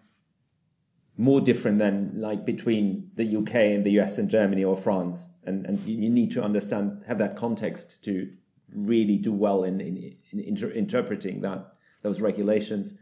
more 1.19 1.41
different 1.41 1.81
than 1.81 2.13
like 2.15 2.47
between 2.47 3.11
the 3.17 3.37
UK 3.37 3.55
and 3.57 3.85
the 3.85 3.91
US 4.01 4.19
and 4.19 4.31
Germany 4.31 4.65
or 4.65 4.77
France. 4.77 5.29
And, 5.45 5.67
and 5.67 5.79
you 5.81 6.09
need 6.09 6.31
to 6.33 6.43
understand, 6.43 7.03
have 7.09 7.19
that 7.19 7.37
context 7.37 8.03
to 8.05 8.31
really 8.73 9.19
do 9.19 9.33
well 9.33 9.65
in, 9.65 9.81
in, 9.81 10.17
in 10.31 10.41
inter 10.41 10.71
interpreting 10.71 11.41
that, 11.41 11.73
those 12.03 12.21
regulations. 12.21 12.95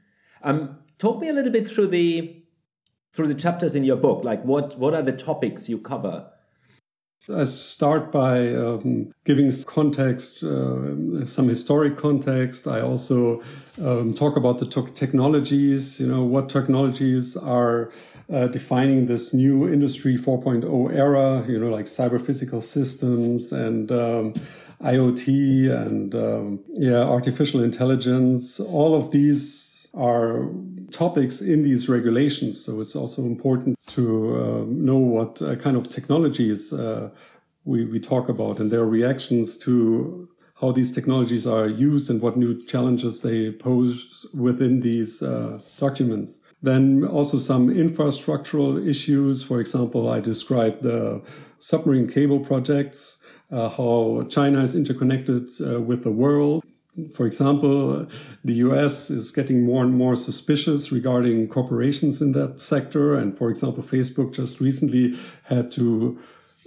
Um, 0.42 0.78
talk 0.98 1.20
me 1.20 1.28
a 1.28 1.32
little 1.34 1.52
bit 1.52 1.68
through 1.68 1.88
the, 1.88 2.42
through 3.12 3.28
the 3.28 3.34
chapters 3.34 3.74
in 3.74 3.84
your 3.84 3.96
book. 3.96 4.24
Like 4.24 4.42
what, 4.42 4.78
what 4.78 4.94
are 4.94 5.02
the 5.02 5.12
topics 5.12 5.68
you 5.68 5.78
cover? 5.78 6.30
I 7.34 7.42
start 7.44 8.12
by 8.12 8.54
um, 8.54 9.12
giving 9.24 9.50
context, 9.66 10.44
uh, 10.44 11.26
some 11.26 11.48
historic 11.48 11.96
context. 11.96 12.68
I 12.68 12.80
also 12.80 13.42
um, 13.82 14.14
talk 14.14 14.36
about 14.36 14.58
the 14.58 14.66
technologies, 14.94 15.98
you 15.98 16.06
know, 16.06 16.22
what 16.22 16.48
technologies 16.48 17.36
are 17.36 17.90
uh, 18.32 18.46
defining 18.46 19.06
this 19.06 19.34
new 19.34 19.66
industry 19.66 20.16
4.0 20.16 20.94
era, 20.94 21.44
you 21.48 21.58
know, 21.58 21.70
like 21.70 21.86
cyber 21.86 22.20
physical 22.20 22.60
systems 22.60 23.50
and 23.50 23.90
um, 23.90 24.34
IoT 24.82 25.70
and, 25.70 26.14
um, 26.14 26.60
yeah, 26.74 27.02
artificial 27.02 27.62
intelligence. 27.62 28.60
All 28.60 28.94
of 28.94 29.10
these 29.10 29.65
are 29.96 30.48
topics 30.90 31.40
in 31.40 31.62
these 31.62 31.88
regulations. 31.88 32.62
So 32.64 32.80
it's 32.80 32.94
also 32.94 33.22
important 33.22 33.76
to 33.88 34.36
uh, 34.36 34.64
know 34.68 34.98
what 34.98 35.42
uh, 35.42 35.56
kind 35.56 35.76
of 35.76 35.88
technologies 35.88 36.72
uh, 36.72 37.10
we, 37.64 37.84
we 37.84 37.98
talk 37.98 38.28
about 38.28 38.60
and 38.60 38.70
their 38.70 38.86
reactions 38.86 39.56
to 39.58 40.28
how 40.60 40.72
these 40.72 40.90
technologies 40.90 41.46
are 41.46 41.66
used 41.66 42.08
and 42.08 42.22
what 42.22 42.36
new 42.36 42.64
challenges 42.64 43.20
they 43.20 43.52
pose 43.52 44.24
within 44.32 44.80
these 44.80 45.22
uh, 45.22 45.60
documents. 45.76 46.40
Then 46.62 47.04
also 47.04 47.36
some 47.36 47.68
infrastructural 47.68 48.86
issues. 48.86 49.42
For 49.42 49.60
example, 49.60 50.08
I 50.08 50.20
described 50.20 50.82
the 50.82 51.22
submarine 51.58 52.08
cable 52.08 52.40
projects, 52.40 53.18
uh, 53.50 53.68
how 53.68 54.26
China 54.30 54.62
is 54.62 54.74
interconnected 54.74 55.48
uh, 55.60 55.80
with 55.80 56.04
the 56.04 56.12
world. 56.12 56.64
For 57.14 57.26
example, 57.26 58.06
the 58.44 58.54
US 58.54 59.10
is 59.10 59.30
getting 59.30 59.64
more 59.64 59.82
and 59.84 59.94
more 59.94 60.16
suspicious 60.16 60.90
regarding 60.90 61.48
corporations 61.48 62.22
in 62.22 62.32
that 62.32 62.60
sector. 62.60 63.14
And 63.14 63.36
for 63.36 63.50
example, 63.50 63.82
Facebook 63.82 64.32
just 64.32 64.60
recently 64.60 65.14
had 65.44 65.70
to 65.72 66.18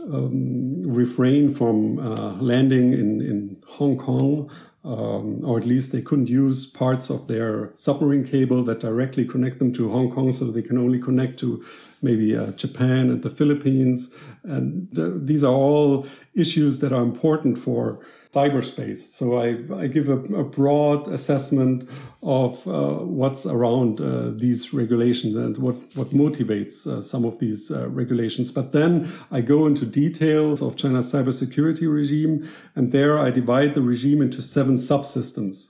um, 0.04 0.82
refrain 0.84 1.50
from 1.50 2.00
uh, 2.00 2.34
landing 2.34 2.94
in, 2.94 3.22
in 3.22 3.58
Hong 3.68 3.98
Kong, 3.98 4.50
um, 4.86 5.44
or 5.44 5.58
at 5.58 5.66
least 5.66 5.92
they 5.92 6.02
couldn't 6.02 6.30
use 6.30 6.66
parts 6.66 7.10
of 7.10 7.28
their 7.28 7.72
submarine 7.76 8.24
cable 8.24 8.64
that 8.64 8.80
directly 8.80 9.26
connect 9.26 9.60
them 9.60 9.74
to 9.74 9.90
Hong 9.90 10.12
Kong, 10.12 10.32
so 10.32 10.46
they 10.46 10.62
can 10.62 10.78
only 10.78 11.00
connect 11.00 11.38
to 11.40 11.64
maybe 12.02 12.38
uh, 12.38 12.52
Japan 12.52 13.10
and 13.10 13.24
the 13.24 13.30
Philippines. 13.30 14.16
And 14.44 14.98
uh, 14.98 15.12
these 15.16 15.44
are 15.44 15.54
all 15.54 16.08
issues 16.34 16.80
that 16.80 16.94
are 16.94 17.04
important 17.04 17.58
for 17.58 18.00
cyberspace. 18.32 18.98
So 18.98 19.38
I, 19.38 19.58
I 19.76 19.88
give 19.88 20.08
a, 20.08 20.20
a 20.36 20.44
broad 20.44 21.08
assessment 21.08 21.90
of 22.22 22.68
uh, 22.68 22.98
what's 22.98 23.46
around 23.46 24.00
uh, 24.00 24.32
these 24.32 24.72
regulations 24.72 25.36
and 25.36 25.58
what, 25.58 25.76
what 25.96 26.10
motivates 26.10 26.86
uh, 26.86 27.02
some 27.02 27.26
of 27.26 27.40
these 27.40 27.72
uh, 27.72 27.90
regulations. 27.90 28.52
But 28.52 28.72
then 28.72 29.10
I 29.32 29.42
go 29.42 29.66
into 29.66 29.86
details 29.86 30.62
of 30.62 30.76
China's 30.76 31.12
cybersecurity 31.12 31.92
regime, 31.92 32.48
and 32.76 32.92
there 32.92 33.18
I 33.18 33.32
divide 33.32 33.74
the 33.74 33.82
regime 33.82 34.22
into 34.22 34.42
seven 34.42 34.76
subsystems. 34.76 35.70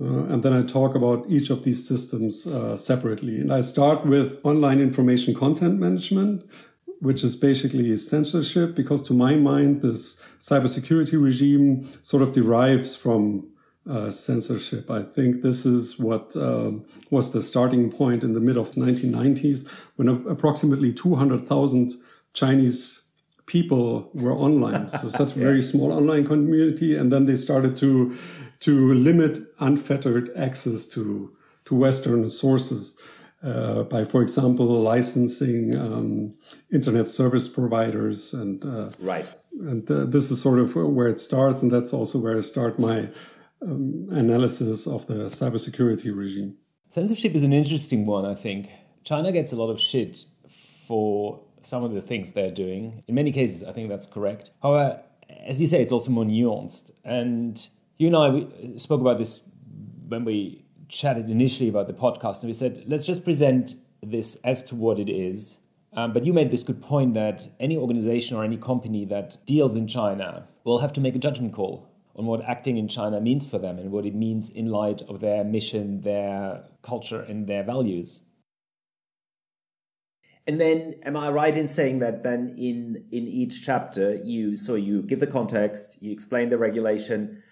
Uh, 0.00 0.24
and 0.24 0.42
then 0.42 0.52
I 0.52 0.62
talk 0.62 0.96
about 0.96 1.26
each 1.28 1.50
of 1.50 1.62
these 1.62 1.86
systems 1.86 2.46
uh, 2.46 2.76
separately. 2.76 3.40
And 3.40 3.52
I 3.52 3.60
start 3.60 4.04
with 4.04 4.40
online 4.42 4.80
information 4.80 5.34
content 5.34 5.78
management, 5.78 6.50
which 7.02 7.24
is 7.24 7.34
basically 7.34 7.96
censorship, 7.96 8.76
because 8.76 9.02
to 9.02 9.12
my 9.12 9.34
mind, 9.34 9.82
this 9.82 10.22
cybersecurity 10.38 11.20
regime 11.20 11.88
sort 12.02 12.22
of 12.22 12.32
derives 12.32 12.94
from 12.94 13.44
uh, 13.90 14.08
censorship. 14.12 14.88
I 14.88 15.02
think 15.02 15.42
this 15.42 15.66
is 15.66 15.98
what 15.98 16.36
uh, 16.36 16.70
was 17.10 17.32
the 17.32 17.42
starting 17.42 17.90
point 17.90 18.22
in 18.22 18.34
the 18.34 18.40
mid 18.40 18.56
of 18.56 18.70
1990s 18.72 19.68
when 19.96 20.08
approximately 20.08 20.92
200,000 20.92 21.92
Chinese 22.34 23.02
people 23.46 24.08
were 24.14 24.32
online. 24.32 24.88
So 24.88 25.08
such 25.20 25.34
a 25.34 25.38
yeah. 25.38 25.44
very 25.46 25.60
small 25.60 25.92
online 25.92 26.24
community. 26.24 26.96
And 26.96 27.12
then 27.12 27.26
they 27.26 27.34
started 27.34 27.74
to, 27.76 28.16
to 28.60 28.94
limit 28.94 29.40
unfettered 29.58 30.30
access 30.36 30.86
to, 30.88 31.34
to 31.64 31.74
Western 31.74 32.30
sources. 32.30 32.96
Uh, 33.42 33.82
by, 33.82 34.04
for 34.04 34.22
example, 34.22 34.66
licensing 34.66 35.76
um, 35.76 36.32
internet 36.72 37.08
service 37.08 37.48
providers, 37.48 38.32
and 38.34 38.64
uh, 38.64 38.88
right, 39.00 39.28
and 39.60 39.90
uh, 39.90 40.04
this 40.04 40.30
is 40.30 40.40
sort 40.40 40.60
of 40.60 40.76
where 40.76 41.08
it 41.08 41.18
starts, 41.18 41.60
and 41.60 41.70
that's 41.70 41.92
also 41.92 42.20
where 42.20 42.36
I 42.36 42.40
start 42.40 42.78
my 42.78 43.08
um, 43.60 44.06
analysis 44.10 44.86
of 44.86 45.06
the 45.08 45.24
cybersecurity 45.24 46.16
regime. 46.16 46.56
Censorship 46.90 47.34
is 47.34 47.42
an 47.42 47.52
interesting 47.52 48.06
one, 48.06 48.24
I 48.24 48.34
think. 48.36 48.68
China 49.02 49.32
gets 49.32 49.52
a 49.52 49.56
lot 49.56 49.70
of 49.70 49.80
shit 49.80 50.24
for 50.86 51.40
some 51.62 51.82
of 51.82 51.92
the 51.94 52.00
things 52.00 52.32
they're 52.32 52.50
doing. 52.50 53.02
In 53.08 53.14
many 53.14 53.32
cases, 53.32 53.64
I 53.64 53.72
think 53.72 53.88
that's 53.88 54.06
correct. 54.06 54.50
However, 54.62 55.02
as 55.46 55.60
you 55.60 55.66
say, 55.66 55.82
it's 55.82 55.92
also 55.92 56.10
more 56.10 56.24
nuanced. 56.24 56.90
And 57.04 57.66
you 57.98 58.08
and 58.08 58.16
I 58.16 58.28
we 58.28 58.78
spoke 58.78 59.00
about 59.00 59.18
this 59.18 59.40
when 60.08 60.24
we 60.24 60.64
chatted 60.92 61.30
initially 61.30 61.68
about 61.68 61.86
the 61.86 61.94
podcast, 61.94 62.42
and 62.42 62.48
we 62.48 62.52
said, 62.52 62.84
let's 62.86 63.06
just 63.06 63.24
present 63.24 63.74
this 64.02 64.36
as 64.44 64.62
to 64.64 64.74
what 64.74 64.98
it 64.98 65.08
is. 65.08 65.58
Um, 65.94 66.12
but 66.12 66.24
you 66.24 66.32
made 66.32 66.50
this 66.50 66.62
good 66.62 66.80
point 66.80 67.14
that 67.14 67.48
any 67.58 67.76
organization 67.76 68.36
or 68.36 68.44
any 68.44 68.56
company 68.56 69.04
that 69.06 69.44
deals 69.46 69.74
in 69.74 69.86
China 69.88 70.46
will 70.64 70.78
have 70.78 70.92
to 70.94 71.00
make 71.00 71.16
a 71.16 71.18
judgment 71.18 71.52
call 71.52 71.88
on 72.14 72.26
what 72.26 72.42
acting 72.44 72.76
in 72.76 72.88
China 72.88 73.20
means 73.20 73.48
for 73.50 73.58
them 73.58 73.78
and 73.78 73.90
what 73.90 74.04
it 74.04 74.14
means 74.14 74.50
in 74.50 74.66
light 74.66 75.02
of 75.02 75.20
their 75.20 75.44
mission, 75.44 76.02
their 76.02 76.62
culture, 76.82 77.22
and 77.22 77.46
their 77.46 77.62
values. 77.62 78.20
And 80.46 80.60
then, 80.60 80.96
am 81.04 81.16
I 81.16 81.30
right 81.30 81.56
in 81.56 81.68
saying 81.68 82.00
that 82.00 82.22
then 82.22 82.54
in 82.58 83.04
in 83.12 83.28
each 83.28 83.64
chapter 83.64 84.14
you 84.16 84.56
so 84.56 84.74
you 84.74 85.02
give 85.02 85.20
the 85.20 85.26
context, 85.26 85.98
you 86.00 86.10
explain 86.12 86.50
the 86.50 86.58
regulation, 86.58 87.42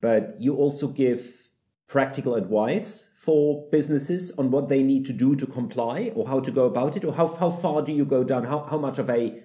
but 0.00 0.36
you 0.38 0.56
also 0.56 0.88
give 0.88 1.49
practical 1.90 2.36
advice 2.36 3.10
for 3.18 3.68
businesses 3.70 4.30
on 4.38 4.50
what 4.50 4.68
they 4.68 4.82
need 4.82 5.04
to 5.04 5.12
do 5.12 5.36
to 5.36 5.46
comply 5.46 6.10
or 6.14 6.26
how 6.26 6.40
to 6.40 6.50
go 6.50 6.64
about 6.64 6.96
it, 6.96 7.04
or 7.04 7.12
how 7.12 7.26
how 7.26 7.50
far 7.50 7.82
do 7.82 7.92
you 7.92 8.06
go 8.06 8.24
down? 8.24 8.44
How 8.44 8.60
how 8.70 8.78
much 8.78 8.98
of 8.98 9.10
a 9.10 9.42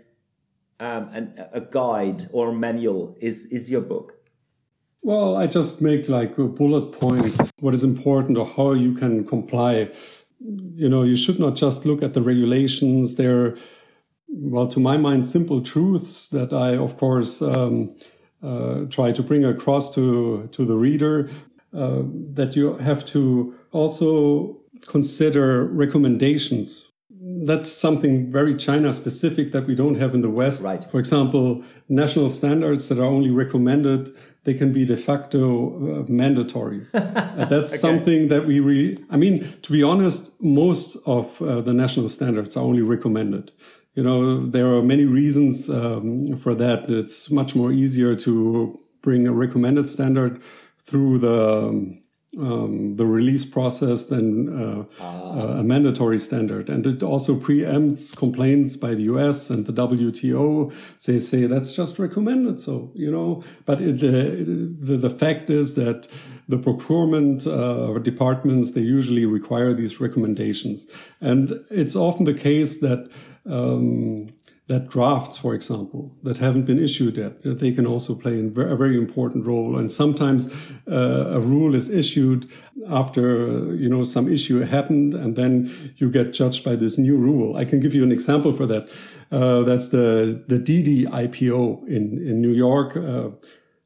um, 0.79 1.10
an, 1.17 1.25
a 1.51 1.62
guide 1.62 2.29
or 2.31 2.49
a 2.49 2.53
manual 2.53 3.17
is 3.19 3.45
is 3.47 3.69
your 3.69 3.81
book? 3.81 4.13
Well, 5.01 5.36
I 5.36 5.45
just 5.45 5.81
make 5.81 6.10
like 6.10 6.36
bullet 6.36 6.91
points, 6.91 7.51
what 7.60 7.73
is 7.73 7.84
important 7.84 8.38
or 8.38 8.45
how 8.45 8.71
you 8.73 8.93
can 8.93 9.25
comply. 9.25 9.91
You 10.39 10.89
know, 10.89 11.03
you 11.03 11.15
should 11.15 11.39
not 11.39 11.55
just 11.55 11.86
look 11.86 12.01
at 12.01 12.13
the 12.15 12.23
regulations. 12.23 13.15
They're, 13.15 13.55
well, 14.27 14.67
to 14.67 14.79
my 14.79 14.97
mind, 14.97 15.25
simple 15.27 15.62
truths 15.62 16.27
that 16.29 16.51
I, 16.51 16.75
of 16.75 16.97
course, 16.97 17.41
um, 17.41 17.95
uh, 18.41 18.86
try 18.89 19.12
to 19.12 19.21
bring 19.21 19.45
across 19.45 19.93
to, 19.93 20.49
to 20.51 20.65
the 20.65 20.75
reader. 20.75 21.29
Uh, 21.75 22.03
that 22.33 22.55
you 22.55 22.73
have 22.77 23.03
to 23.03 23.53
also 23.71 24.57
consider 24.88 25.65
recommendations 25.67 26.91
that's 27.43 27.71
something 27.71 28.31
very 28.31 28.53
China 28.55 28.93
specific 28.93 29.51
that 29.51 29.65
we 29.65 29.73
don't 29.75 29.95
have 29.95 30.13
in 30.13 30.21
the 30.21 30.29
West. 30.29 30.61
Right. 30.61 30.83
For 30.89 30.99
example, 30.99 31.63
national 31.89 32.29
standards 32.29 32.88
that 32.89 32.99
are 32.99 33.05
only 33.05 33.31
recommended 33.31 34.15
they 34.45 34.53
can 34.53 34.71
be 34.71 34.85
de 34.85 34.95
facto 34.95 36.01
uh, 36.01 36.05
mandatory. 36.07 36.85
that's 36.91 37.71
okay. 37.71 37.77
something 37.77 38.27
that 38.29 38.45
we 38.45 38.59
really, 38.59 39.03
I 39.09 39.17
mean, 39.17 39.39
to 39.63 39.71
be 39.71 39.83
honest, 39.83 40.31
most 40.39 40.97
of 41.05 41.41
uh, 41.41 41.61
the 41.61 41.73
national 41.73 42.09
standards 42.09 42.55
are 42.55 42.63
only 42.63 42.83
recommended. 42.83 43.51
You 43.95 44.03
know, 44.03 44.45
there 44.45 44.67
are 44.67 44.83
many 44.83 45.05
reasons 45.05 45.69
um, 45.69 46.35
for 46.35 46.53
that. 46.55 46.91
It's 46.91 47.31
much 47.31 47.55
more 47.55 47.71
easier 47.71 48.13
to 48.15 48.79
bring 49.01 49.27
a 49.27 49.33
recommended 49.33 49.89
standard 49.89 50.41
through 50.86 51.19
the 51.19 51.67
um, 51.67 52.02
um, 52.38 52.95
the 52.95 53.06
release 53.06 53.45
process 53.45 54.08
than 54.08 54.54
uh, 54.54 54.84
ah. 55.00 55.60
a 55.60 55.63
mandatory 55.63 56.17
standard. 56.17 56.69
And 56.69 56.86
it 56.86 57.04
also 57.04 57.36
preempts 57.36 58.15
complaints 58.15 58.76
by 58.76 58.93
the 58.93 59.04
US 59.04 59.50
and 59.50 59.65
the 59.65 59.74
WTO. 59.74 60.74
They 61.06 61.19
say 61.19 61.45
that's 61.45 61.74
just 61.74 62.00
recommended. 62.00 62.60
So, 62.60 62.91
you 62.93 63.10
know, 63.12 63.43
but 63.65 63.82
it, 63.82 64.04
uh, 64.04 64.43
the, 64.86 64.98
the 64.98 65.10
fact 65.10 65.50
is 65.50 65.76
that 65.76 66.08
the 66.48 66.58
procurement 66.58 67.48
uh, 67.48 67.98
departments, 68.00 68.71
they 68.71 68.82
usually 68.82 69.26
require 69.26 69.74
these 69.74 70.00
recommendations. 70.00 70.88
And 71.21 71.54
it's 71.71 71.95
often 71.95 72.26
the 72.26 72.34
case 72.34 72.80
that 72.82 73.10
um, 73.45 74.30
that 74.67 74.89
drafts, 74.89 75.38
for 75.38 75.54
example, 75.54 76.17
that 76.23 76.38
haven't 76.38 76.65
been 76.65 76.80
issued 76.80 77.17
yet, 77.17 77.43
that 77.43 77.60
they 77.60 77.71
can 77.71 77.86
also 77.86 78.15
play 78.15 78.39
a 78.39 78.75
very 78.75 78.97
important 78.97 79.45
role. 79.45 79.78
And 79.78 79.91
sometimes 79.91 80.51
uh, 80.91 81.34
a 81.34 81.39
rule 81.39 81.75
is 81.75 81.88
issued 81.88 82.49
after, 82.89 83.75
you 83.75 83.88
know, 83.88 84.04
some 84.04 84.32
issue 84.32 84.60
happened 84.62 85.13
and 85.13 85.36
then 85.36 85.71
you 85.97 86.10
get 86.10 86.34
judged 86.34 86.63
by 86.63 86.75
this 86.75 86.97
new 86.97 87.15
rule. 87.15 87.56
I 87.56 87.65
can 87.65 87.80
give 87.80 87.93
you 87.93 88.04
an 88.04 88.12
example 88.12 88.51
for 88.51 88.65
that. 88.65 88.89
Uh, 89.32 89.62
that's 89.62 89.89
the, 89.89 90.43
the 90.47 90.58
Didi 90.58 91.06
IPO 91.06 91.88
in, 91.88 92.17
in 92.25 92.41
New 92.41 92.54
York. 92.54 92.97
Uh, 92.97 93.30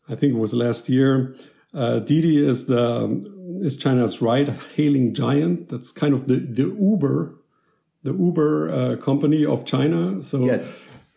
I 0.08 0.15
think 0.15 0.34
it 0.34 0.39
was 0.39 0.54
last 0.54 0.88
year. 0.88 1.36
Uh, 1.74 2.00
Didi 2.00 2.38
is 2.44 2.68
the, 2.68 3.60
is 3.62 3.76
China's 3.76 4.22
ride 4.22 4.56
hailing 4.76 5.13
giant. 5.13 5.68
That's 5.68 5.92
kind 5.92 6.13
of 6.13 6.30
the, 6.30 6.38
the 6.38 6.74
Uber 6.80 7.38
the 8.04 8.14
Uber 8.14 8.70
uh, 8.70 8.96
company 8.98 9.46
of 9.46 9.66
China. 9.66 10.22
So, 10.22 10.46
yes. 10.46 10.68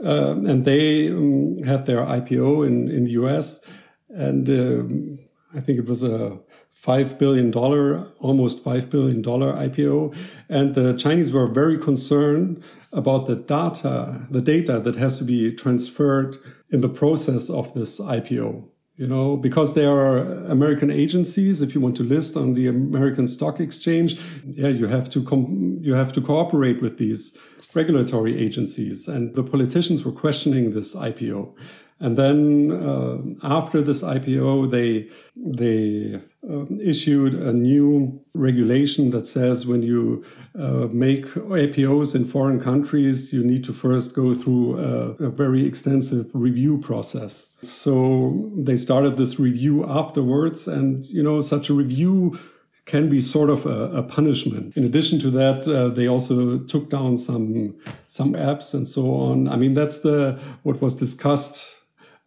uh, 0.04 0.36
and 0.36 0.64
they 0.64 1.10
um, 1.10 1.62
had 1.62 1.86
their 1.86 1.98
IPO 1.98 2.66
in, 2.66 2.88
in 2.88 3.04
the 3.04 3.12
US. 3.22 3.60
And 4.08 4.48
um, 4.50 5.18
I 5.54 5.60
think 5.60 5.78
it 5.78 5.86
was 5.86 6.02
a 6.02 6.38
$5 6.82 7.18
billion, 7.18 7.54
almost 7.54 8.64
$5 8.64 8.90
billion 8.90 9.22
IPO. 9.22 10.16
And 10.48 10.74
the 10.74 10.94
Chinese 10.94 11.32
were 11.32 11.46
very 11.46 11.78
concerned 11.78 12.64
about 12.92 13.26
the 13.26 13.36
data, 13.36 14.26
the 14.30 14.42
data 14.42 14.80
that 14.80 14.96
has 14.96 15.18
to 15.18 15.24
be 15.24 15.52
transferred 15.52 16.38
in 16.70 16.80
the 16.80 16.88
process 16.88 17.48
of 17.48 17.72
this 17.74 18.00
IPO 18.00 18.68
you 18.96 19.06
know, 19.06 19.36
because 19.36 19.74
there 19.74 19.90
are 19.90 20.18
American 20.50 20.90
agencies. 20.90 21.62
If 21.62 21.74
you 21.74 21.80
want 21.80 21.96
to 21.96 22.02
list 22.02 22.36
on 22.36 22.54
the 22.54 22.68
American 22.68 23.26
Stock 23.26 23.58
Exchange, 23.58 24.20
yeah, 24.44 24.68
you 24.68 24.86
have 24.86 25.08
to 25.10 25.24
com- 25.24 25.78
you 25.80 25.94
have 25.94 26.12
to 26.12 26.20
cooperate 26.20 26.82
with 26.82 26.98
these 26.98 27.36
regulatory 27.74 28.38
agencies. 28.38 29.08
And 29.08 29.34
the 29.34 29.42
politicians 29.42 30.04
were 30.04 30.12
questioning 30.12 30.72
this 30.72 30.94
IPO. 30.94 31.54
And 32.02 32.18
then 32.18 32.72
uh, 32.72 33.18
after 33.44 33.80
this 33.80 34.02
IPO, 34.02 34.70
they 34.72 35.08
they 35.36 36.20
uh, 36.50 36.66
issued 36.80 37.34
a 37.34 37.52
new 37.52 38.20
regulation 38.34 39.10
that 39.10 39.28
says 39.28 39.66
when 39.66 39.84
you 39.84 40.24
uh, 40.58 40.88
make 40.90 41.26
IPOs 41.26 42.16
in 42.16 42.24
foreign 42.24 42.58
countries, 42.58 43.32
you 43.32 43.44
need 43.44 43.62
to 43.62 43.72
first 43.72 44.14
go 44.14 44.34
through 44.34 44.80
a, 44.80 45.10
a 45.26 45.30
very 45.30 45.64
extensive 45.64 46.28
review 46.34 46.78
process. 46.78 47.46
So 47.62 48.50
they 48.56 48.74
started 48.74 49.16
this 49.16 49.38
review 49.38 49.84
afterwards, 49.88 50.66
and 50.66 51.04
you 51.04 51.22
know 51.22 51.40
such 51.40 51.70
a 51.70 51.74
review 51.74 52.36
can 52.84 53.08
be 53.08 53.20
sort 53.20 53.48
of 53.48 53.64
a, 53.64 53.92
a 53.92 54.02
punishment. 54.02 54.76
In 54.76 54.82
addition 54.82 55.20
to 55.20 55.30
that, 55.30 55.68
uh, 55.68 55.88
they 55.88 56.08
also 56.08 56.58
took 56.58 56.90
down 56.90 57.16
some 57.16 57.76
some 58.08 58.32
apps 58.32 58.74
and 58.74 58.88
so 58.88 59.14
on. 59.14 59.46
I 59.46 59.56
mean, 59.56 59.74
that's 59.74 60.00
the 60.00 60.40
what 60.64 60.82
was 60.82 60.96
discussed 60.96 61.78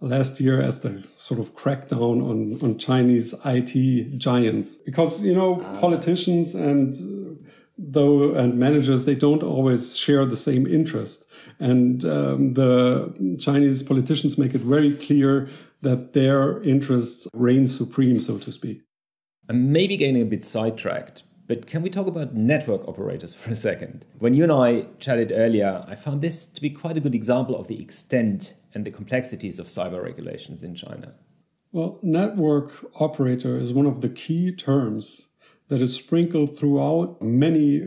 last 0.05 0.39
year 0.39 0.61
as 0.61 0.81
the 0.81 1.03
sort 1.17 1.39
of 1.39 1.55
crackdown 1.55 2.23
on 2.29 2.59
on 2.61 2.77
Chinese 2.77 3.33
IT 3.43 4.17
giants. 4.17 4.75
Because 4.77 5.21
you 5.23 5.33
know 5.33 5.61
ah. 5.63 5.79
politicians 5.79 6.55
and 6.55 6.93
though 7.77 8.33
and 8.33 8.57
managers 8.57 9.03
they 9.05 9.15
don't 9.15 9.43
always 9.43 9.97
share 9.97 10.25
the 10.25 10.37
same 10.37 10.65
interest. 10.65 11.25
And 11.59 12.05
um, 12.05 12.53
the 12.53 13.37
chinese 13.39 13.83
politicians 13.83 14.37
make 14.37 14.53
it 14.55 14.61
very 14.61 14.93
clear 14.93 15.49
that 15.81 16.13
their 16.13 16.61
interests 16.63 17.27
reign 17.33 17.67
supreme 17.67 18.19
so 18.19 18.37
to 18.37 18.51
speak. 18.51 18.81
I'm 19.49 19.71
maybe 19.71 19.97
getting 19.97 20.21
a 20.21 20.25
bit 20.25 20.43
sidetracked 20.43 21.23
but 21.47 21.67
can 21.67 21.81
we 21.81 21.89
talk 21.89 22.07
about 22.07 22.33
network 22.33 22.87
operators 22.87 23.33
for 23.33 23.51
a 23.51 23.55
second 23.55 24.05
when 24.19 24.33
you 24.33 24.43
and 24.43 24.51
i 24.51 24.85
chatted 24.99 25.31
earlier 25.33 25.85
i 25.87 25.95
found 25.95 26.21
this 26.21 26.45
to 26.45 26.61
be 26.61 26.69
quite 26.69 26.97
a 26.97 27.01
good 27.01 27.15
example 27.15 27.55
of 27.59 27.67
the 27.67 27.81
extent 27.81 28.55
and 28.73 28.85
the 28.85 28.91
complexities 28.91 29.59
of 29.59 29.67
cyber 29.67 30.03
regulations 30.03 30.63
in 30.63 30.75
china 30.75 31.13
Well, 31.75 31.99
network 32.01 32.71
operator 33.01 33.57
is 33.57 33.73
one 33.73 33.85
of 33.85 33.99
the 33.99 34.07
key 34.07 34.55
terms 34.55 35.27
that 35.67 35.81
is 35.81 35.93
sprinkled 35.93 36.57
throughout 36.57 37.21
many 37.21 37.85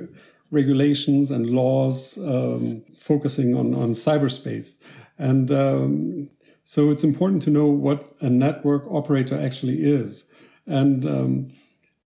regulations 0.50 1.30
and 1.30 1.46
laws 1.46 2.18
um, 2.18 2.82
focusing 2.98 3.54
on, 3.54 3.74
on 3.74 3.92
cyberspace. 3.92 4.78
And 5.18 5.50
um, 5.50 6.28
so 6.64 6.90
it's 6.90 7.02
important 7.02 7.40
to 7.42 7.50
know 7.50 7.66
what 7.66 8.12
a 8.20 8.28
network 8.28 8.84
operator 8.90 9.40
actually 9.40 9.82
is. 9.82 10.26
And 10.66 11.06
um, 11.06 11.52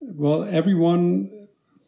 well, 0.01 0.45
everyone, 0.45 1.42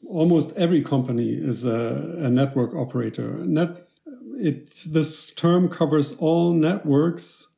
almost 0.09 0.57
every 0.57 0.83
company 0.83 1.31
is 1.31 1.65
a, 1.65 2.17
a 2.19 2.31
network 2.31 2.75
operator. 2.75 3.39
Net, 3.45 3.89
it, 4.37 4.71
this 4.87 5.31
term 5.31 5.69
covers 5.69 6.13
all 6.15 6.53
networks 6.53 7.49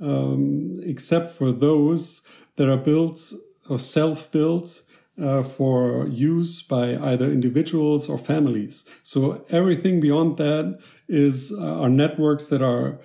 um, 0.00 0.80
except 0.82 1.32
for 1.32 1.52
those 1.52 2.22
that 2.56 2.68
are 2.68 2.76
built 2.76 3.32
or 3.68 3.78
self 3.78 4.30
built 4.30 4.82
uh, 5.20 5.42
for 5.42 6.06
use 6.08 6.62
by 6.62 6.96
either 6.96 7.30
individuals 7.30 8.08
or 8.08 8.18
families. 8.18 8.84
So 9.02 9.44
everything 9.50 10.00
beyond 10.00 10.36
that 10.36 10.78
is 11.08 11.52
uh, 11.52 11.80
are 11.80 11.88
networks 11.88 12.48
that 12.48 12.62
are 12.62 12.98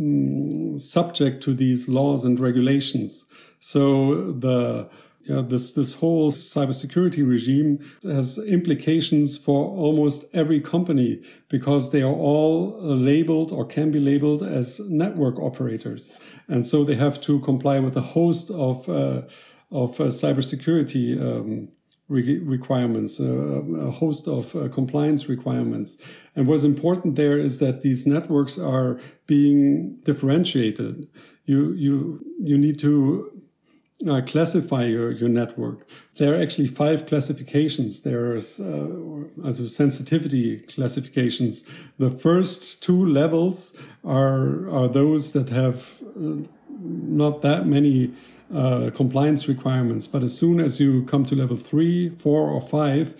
mm, 0.00 0.80
subject 0.80 1.42
to 1.44 1.54
these 1.54 1.88
laws 1.88 2.24
and 2.24 2.40
regulations. 2.40 3.26
So 3.60 4.32
the 4.32 4.88
know, 5.28 5.42
this 5.42 5.72
this 5.72 5.94
whole 5.94 6.30
cybersecurity 6.30 7.26
regime 7.26 7.78
has 8.02 8.38
implications 8.38 9.36
for 9.36 9.66
almost 9.66 10.24
every 10.34 10.60
company 10.60 11.22
because 11.48 11.90
they 11.90 12.02
are 12.02 12.14
all 12.14 12.78
labeled 12.80 13.52
or 13.52 13.64
can 13.64 13.90
be 13.90 14.00
labeled 14.00 14.42
as 14.42 14.80
network 14.88 15.38
operators, 15.38 16.12
and 16.48 16.66
so 16.66 16.84
they 16.84 16.96
have 16.96 17.20
to 17.22 17.40
comply 17.40 17.78
with 17.78 17.96
a 17.96 18.00
host 18.00 18.50
of 18.50 18.88
uh, 18.88 19.22
of 19.70 20.00
uh, 20.00 20.04
cybersecurity 20.04 21.20
um, 21.20 21.68
re 22.08 22.38
requirements, 22.38 23.18
uh, 23.18 23.62
a 23.88 23.90
host 23.90 24.28
of 24.28 24.54
uh, 24.54 24.68
compliance 24.68 25.28
requirements. 25.28 25.98
And 26.36 26.46
what's 26.46 26.64
important 26.64 27.16
there 27.16 27.38
is 27.38 27.58
that 27.58 27.82
these 27.82 28.06
networks 28.06 28.58
are 28.58 29.00
being 29.26 29.96
differentiated. 30.04 31.08
You 31.46 31.72
you 31.72 32.20
you 32.38 32.58
need 32.58 32.78
to 32.80 33.31
uh, 34.08 34.20
classify 34.22 34.84
your, 34.84 35.12
your 35.12 35.28
network. 35.28 35.88
There 36.16 36.34
are 36.34 36.42
actually 36.42 36.68
five 36.68 37.06
classifications. 37.06 38.02
There's 38.02 38.60
uh, 38.60 38.88
also 39.44 39.64
sensitivity 39.64 40.58
classifications. 40.60 41.64
The 41.98 42.10
first 42.10 42.82
two 42.82 43.06
levels 43.06 43.80
are 44.04 44.68
are 44.70 44.88
those 44.88 45.32
that 45.32 45.50
have 45.50 46.00
uh, 46.16 46.46
not 46.68 47.42
that 47.42 47.66
many 47.66 48.12
uh, 48.54 48.90
compliance 48.94 49.48
requirements. 49.48 50.06
But 50.06 50.22
as 50.22 50.36
soon 50.36 50.60
as 50.60 50.80
you 50.80 51.04
come 51.04 51.24
to 51.26 51.36
level 51.36 51.56
three, 51.56 52.10
four, 52.18 52.48
or 52.48 52.60
five, 52.60 53.14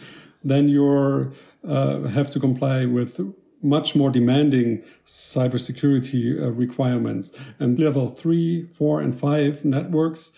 then 0.44 0.68
you 0.68 1.32
uh, 1.64 2.00
have 2.02 2.30
to 2.30 2.40
comply 2.40 2.84
with 2.84 3.20
much 3.62 3.94
more 3.94 4.10
demanding 4.10 4.82
cybersecurity 5.06 6.40
uh, 6.40 6.50
requirements. 6.50 7.38
And 7.60 7.78
level 7.78 8.08
three, 8.08 8.66
four, 8.74 9.00
and 9.00 9.14
five 9.14 9.64
networks, 9.64 10.32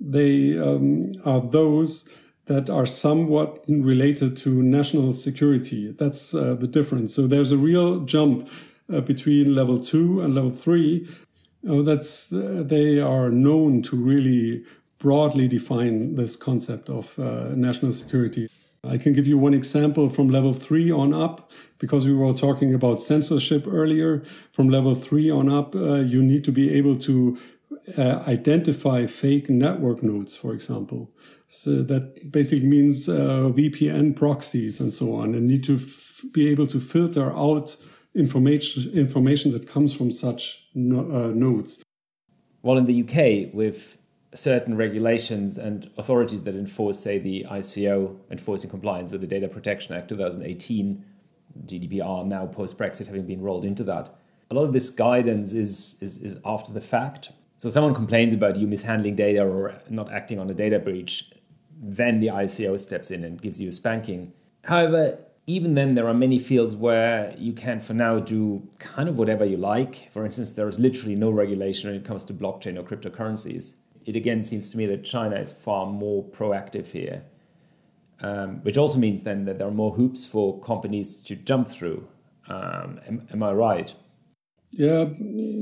they 0.00 0.58
um, 0.58 1.12
are 1.24 1.40
those 1.40 2.08
that 2.46 2.70
are 2.70 2.86
somewhat 2.86 3.64
related 3.68 4.36
to 4.36 4.62
national 4.62 5.12
security. 5.12 5.92
That's 5.98 6.34
uh, 6.34 6.54
the 6.54 6.68
difference. 6.68 7.14
So 7.14 7.26
there's 7.26 7.50
a 7.50 7.58
real 7.58 8.00
jump 8.00 8.48
uh, 8.92 9.00
between 9.00 9.54
level 9.54 9.78
two 9.78 10.20
and 10.20 10.34
level 10.34 10.50
three 10.50 11.08
Oh, 11.68 11.82
that's 11.82 12.28
they 12.30 13.00
are 13.00 13.30
known 13.30 13.82
to 13.82 13.96
really 13.96 14.64
broadly 14.98 15.48
define 15.48 16.14
this 16.14 16.36
concept 16.36 16.88
of 16.88 17.18
uh, 17.18 17.54
national 17.56 17.92
security. 17.92 18.48
I 18.84 18.98
can 18.98 19.12
give 19.12 19.26
you 19.26 19.36
one 19.36 19.52
example 19.52 20.08
from 20.08 20.28
level 20.28 20.52
three 20.52 20.92
on 20.92 21.12
up, 21.12 21.50
because 21.78 22.06
we 22.06 22.14
were 22.14 22.32
talking 22.32 22.72
about 22.72 23.00
censorship 23.00 23.66
earlier. 23.66 24.22
From 24.52 24.68
level 24.68 24.94
three 24.94 25.28
on 25.28 25.48
up, 25.48 25.74
uh, 25.74 25.96
you 25.96 26.22
need 26.22 26.44
to 26.44 26.52
be 26.52 26.72
able 26.72 26.96
to 26.98 27.36
uh, 27.96 28.22
identify 28.26 29.06
fake 29.06 29.50
network 29.50 30.02
nodes, 30.02 30.36
for 30.36 30.52
example. 30.52 31.10
So 31.48 31.82
that 31.82 32.30
basically 32.32 32.66
means 32.66 33.08
uh, 33.08 33.50
VPN 33.54 34.16
proxies 34.16 34.80
and 34.80 34.92
so 34.92 35.14
on, 35.14 35.34
and 35.34 35.46
need 35.46 35.64
to 35.64 35.80
be 36.32 36.48
able 36.48 36.66
to 36.68 36.80
filter 36.80 37.32
out 37.32 37.76
information 38.14 38.90
information 38.92 39.52
that 39.52 39.68
comes 39.68 39.94
from 39.94 40.10
such 40.10 40.66
no, 40.74 41.00
uh, 41.10 41.30
nodes. 41.34 41.82
Well, 42.62 42.78
in 42.78 42.86
the 42.86 43.02
UK, 43.02 43.54
with 43.54 43.98
certain 44.34 44.76
regulations 44.76 45.56
and 45.56 45.90
authorities 45.96 46.42
that 46.42 46.54
enforce, 46.54 46.98
say, 46.98 47.18
the 47.18 47.46
ICO 47.48 48.16
enforcing 48.30 48.70
compliance 48.70 49.12
with 49.12 49.20
the 49.20 49.26
Data 49.26 49.48
Protection 49.48 49.94
Act 49.94 50.08
2018, 50.08 51.04
GDPR 51.64 52.26
now 52.26 52.46
post 52.46 52.76
Brexit 52.76 53.06
having 53.06 53.26
been 53.26 53.40
rolled 53.40 53.64
into 53.64 53.84
that. 53.84 54.10
A 54.50 54.54
lot 54.54 54.64
of 54.64 54.72
this 54.72 54.90
guidance 54.90 55.52
is, 55.52 55.96
is, 56.00 56.18
is 56.18 56.38
after 56.44 56.72
the 56.72 56.80
fact. 56.80 57.30
So 57.58 57.70
someone 57.70 57.94
complains 57.94 58.32
about 58.32 58.56
you 58.56 58.66
mishandling 58.66 59.16
data 59.16 59.42
or 59.42 59.80
not 59.88 60.12
acting 60.12 60.38
on 60.38 60.50
a 60.50 60.54
data 60.54 60.78
breach, 60.78 61.30
then 61.80 62.20
the 62.20 62.28
ICO 62.28 62.78
steps 62.78 63.10
in 63.10 63.24
and 63.24 63.40
gives 63.40 63.60
you 63.60 63.68
a 63.68 63.72
spanking. 63.72 64.32
However, 64.64 65.18
even 65.46 65.74
then, 65.74 65.94
there 65.94 66.08
are 66.08 66.14
many 66.14 66.38
fields 66.38 66.74
where 66.74 67.32
you 67.38 67.52
can, 67.52 67.80
for 67.80 67.94
now, 67.94 68.18
do 68.18 68.68
kind 68.78 69.08
of 69.08 69.16
whatever 69.16 69.44
you 69.44 69.56
like. 69.56 70.10
For 70.12 70.24
instance, 70.24 70.50
there 70.50 70.68
is 70.68 70.78
literally 70.78 71.14
no 71.14 71.30
regulation 71.30 71.88
when 71.88 71.98
it 71.98 72.04
comes 72.04 72.24
to 72.24 72.34
blockchain 72.34 72.76
or 72.76 72.82
cryptocurrencies. 72.82 73.74
It 74.04 74.16
again 74.16 74.42
seems 74.42 74.70
to 74.70 74.76
me 74.76 74.86
that 74.86 75.04
China 75.04 75.36
is 75.36 75.52
far 75.52 75.86
more 75.86 76.24
proactive 76.24 76.88
here, 76.88 77.22
um, 78.20 78.62
which 78.62 78.76
also 78.76 78.98
means 78.98 79.22
then 79.22 79.44
that 79.44 79.58
there 79.58 79.68
are 79.68 79.72
more 79.72 79.92
hoops 79.92 80.26
for 80.26 80.60
companies 80.60 81.14
to 81.14 81.36
jump 81.36 81.68
through. 81.68 82.08
Um, 82.48 83.00
am, 83.06 83.28
am, 83.32 83.42
I 83.42 83.52
right? 83.52 83.94
Yeah, 84.76 85.06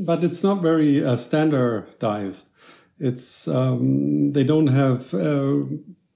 but 0.04 0.24
it's 0.24 0.42
not 0.42 0.60
very 0.60 1.04
uh, 1.04 1.14
standardized. 1.14 2.48
It's 2.98 3.46
um, 3.46 4.32
they 4.32 4.42
don't 4.42 4.66
have 4.66 5.14
uh, 5.14 5.66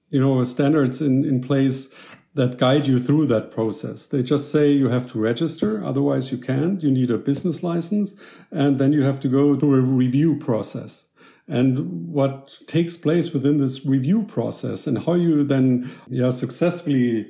you 0.09 0.19
know 0.19 0.43
standards 0.43 1.01
in 1.01 1.23
in 1.23 1.39
place 1.39 1.89
that 2.35 2.57
guide 2.57 2.87
you 2.87 2.99
through 2.99 3.27
that 3.27 3.51
process. 3.51 4.07
They 4.07 4.21
just 4.21 4.51
say 4.51 4.71
you 4.71 4.89
have 4.89 5.07
to 5.07 5.19
register, 5.19 5.83
otherwise 5.83 6.29
you 6.31 6.37
can't. 6.37 6.83
You 6.83 6.91
need 6.91 7.09
a 7.09 7.17
business 7.17 7.63
license, 7.63 8.17
and 8.51 8.79
then 8.79 8.91
you 8.91 9.03
have 9.03 9.21
to 9.21 9.29
go 9.29 9.55
through 9.55 9.75
a 9.75 9.81
review 9.81 10.37
process. 10.37 11.05
And 11.47 12.07
what 12.07 12.51
takes 12.67 12.97
place 12.97 13.33
within 13.33 13.57
this 13.57 13.85
review 13.85 14.23
process 14.23 14.85
and 14.85 14.99
how 14.99 15.15
you 15.15 15.43
then 15.43 15.89
yeah, 16.07 16.29
successfully 16.29 17.29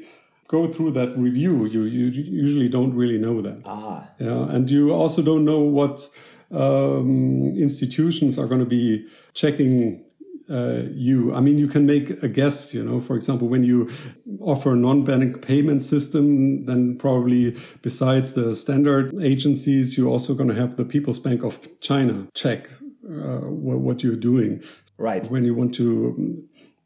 go 0.49 0.67
through 0.67 0.91
that 0.91 1.15
review, 1.17 1.65
you, 1.67 1.83
you 1.83 2.05
usually 2.07 2.67
don't 2.67 2.93
really 2.93 3.19
know 3.19 3.39
that. 3.39 3.61
Ah. 3.65 4.09
Yeah, 4.19 4.49
and 4.49 4.69
you 4.69 4.91
also 4.91 5.21
don't 5.21 5.45
know 5.45 5.59
what 5.59 6.09
um, 6.51 7.55
institutions 7.55 8.39
are 8.39 8.47
going 8.47 8.59
to 8.59 8.65
be 8.65 9.07
checking 9.33 10.03
uh, 10.49 10.81
you. 10.91 11.31
I 11.35 11.39
mean, 11.39 11.59
you 11.59 11.67
can 11.67 11.85
make 11.85 12.09
a 12.23 12.27
guess, 12.27 12.73
you 12.73 12.83
know, 12.83 12.99
for 12.99 13.15
example, 13.15 13.47
when 13.47 13.63
you 13.63 13.89
offer 14.41 14.73
a 14.73 14.75
non-bank 14.75 15.45
payment 15.45 15.83
system, 15.83 16.65
then 16.65 16.97
probably 16.97 17.55
besides 17.83 18.33
the 18.33 18.55
standard 18.55 19.13
agencies, 19.21 19.95
you're 19.95 20.09
also 20.09 20.33
going 20.33 20.49
to 20.49 20.55
have 20.55 20.77
the 20.77 20.85
People's 20.85 21.19
Bank 21.19 21.43
of 21.43 21.59
China 21.81 22.27
check 22.33 22.67
uh, 23.07 23.41
what, 23.41 23.79
what, 23.79 24.03
you're 24.03 24.15
doing. 24.15 24.63
Right. 24.97 25.29
When 25.29 25.43
you 25.43 25.53
want 25.53 25.75
to, 25.75 26.43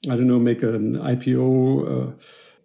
I 0.09 0.17
don't 0.17 0.27
know, 0.27 0.39
make 0.39 0.61
an 0.63 0.97
IPO, 0.97 2.09
uh, 2.09 2.11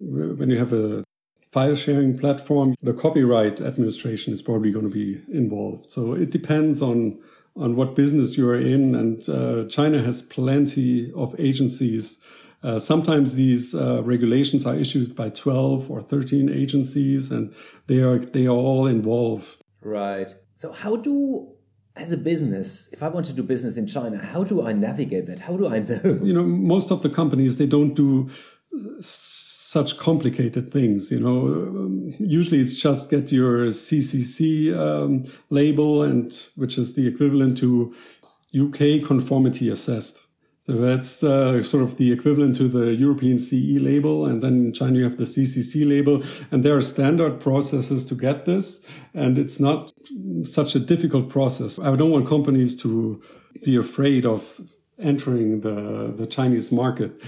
when 0.01 0.51
you 0.51 0.59
have 0.59 0.73
a 0.73 1.05
file 1.51 1.75
sharing 1.75 2.19
platform, 2.19 2.75
the 2.83 2.93
copyright 2.93 3.61
administration 3.61 4.33
is 4.33 4.43
probably 4.43 4.71
going 4.71 4.85
to 4.85 4.93
be 4.93 5.21
involved. 5.33 5.91
So 5.91 6.13
it 6.13 6.31
depends 6.31 6.83
on 6.83 7.19
on 7.59 7.75
what 7.75 7.95
business 7.95 8.37
you 8.37 8.49
are 8.49 8.57
in. 8.57 8.95
And 8.95 9.29
uh, 9.29 9.65
China 9.69 10.01
has 10.03 10.23
plenty 10.23 11.13
of 11.13 11.35
agencies. 11.39 12.19
Uh, 12.63 12.79
sometimes 12.79 13.35
these 13.35 13.75
uh, 13.75 14.03
regulations 14.05 14.65
are 14.65 14.75
issued 14.75 15.15
by 15.15 15.31
12 15.31 15.91
or 15.91 16.01
13 16.01 16.49
agencies 16.49 17.31
and 17.31 17.53
they 17.87 18.01
are, 18.01 18.19
they 18.19 18.47
are 18.47 18.51
all 18.57 18.87
involved. 18.87 19.59
Right. 19.83 20.33
So 20.57 20.73
how 20.73 20.97
do 20.97 21.53
as 21.97 22.13
a 22.13 22.17
business, 22.17 22.89
if 22.93 23.03
I 23.03 23.09
want 23.09 23.27
to 23.27 23.33
do 23.33 23.43
business 23.43 23.77
in 23.77 23.89
China, 23.89 24.19
how 24.19 24.45
do 24.45 24.65
I 24.65 24.73
navigate 24.73 25.27
that? 25.27 25.41
How 25.41 25.57
do 25.57 25.67
I 25.67 25.81
know? 25.81 26.01
You 26.23 26.33
know, 26.33 26.45
most 26.45 26.93
of 26.93 27.03
the 27.03 27.11
companies, 27.11 27.57
they 27.59 27.67
don't 27.67 27.95
do 27.95 28.31
such 29.69 29.99
complicated 29.99 30.73
things. 30.73 31.11
You 31.11 31.21
know, 31.21 31.41
um, 31.45 32.15
usually 32.19 32.59
it's 32.59 32.75
just 32.75 33.11
get 33.11 33.31
your 33.31 33.67
CCC 33.67 34.75
um, 34.75 35.25
label 35.51 36.03
and 36.03 36.33
which 36.57 36.79
is 36.79 36.95
the 36.95 37.07
equivalent 37.07 37.59
to 37.59 37.95
UK 38.59 39.07
conformity 39.07 39.69
assessed. 39.69 40.23
So 40.67 40.73
that's 40.73 41.23
uh, 41.23 41.63
sort 41.63 41.83
of 41.83 41.99
the 41.99 42.11
equivalent 42.13 42.57
to 42.57 42.67
the 42.67 42.95
European 42.95 43.39
CE 43.39 43.79
label. 43.79 44.25
And 44.25 44.43
then 44.43 44.55
in 44.67 44.73
China, 44.73 44.99
you 44.99 45.05
have 45.05 45.19
the 45.19 45.25
CCC 45.25 45.87
label. 45.87 46.23
And 46.51 46.63
there 46.63 46.75
are 46.75 46.83
standard 46.83 47.39
processes 47.39 48.07
to 48.07 48.15
get 48.15 48.47
this. 48.47 48.87
And 49.13 49.37
it's 49.37 49.61
not 49.61 49.93
such 50.45 50.77
a 50.77 50.81
difficult 50.81 51.29
process. 51.29 51.79
I 51.79 51.95
don't 51.95 52.11
want 52.11 52.27
companies 52.27 52.75
to 52.85 53.21
be 53.63 53.77
afraid 53.77 54.25
of 54.25 54.63
entering 54.99 55.61
the, 55.61 56.15
the 56.17 56.27
Chinese 56.27 56.73
market. 56.73 57.23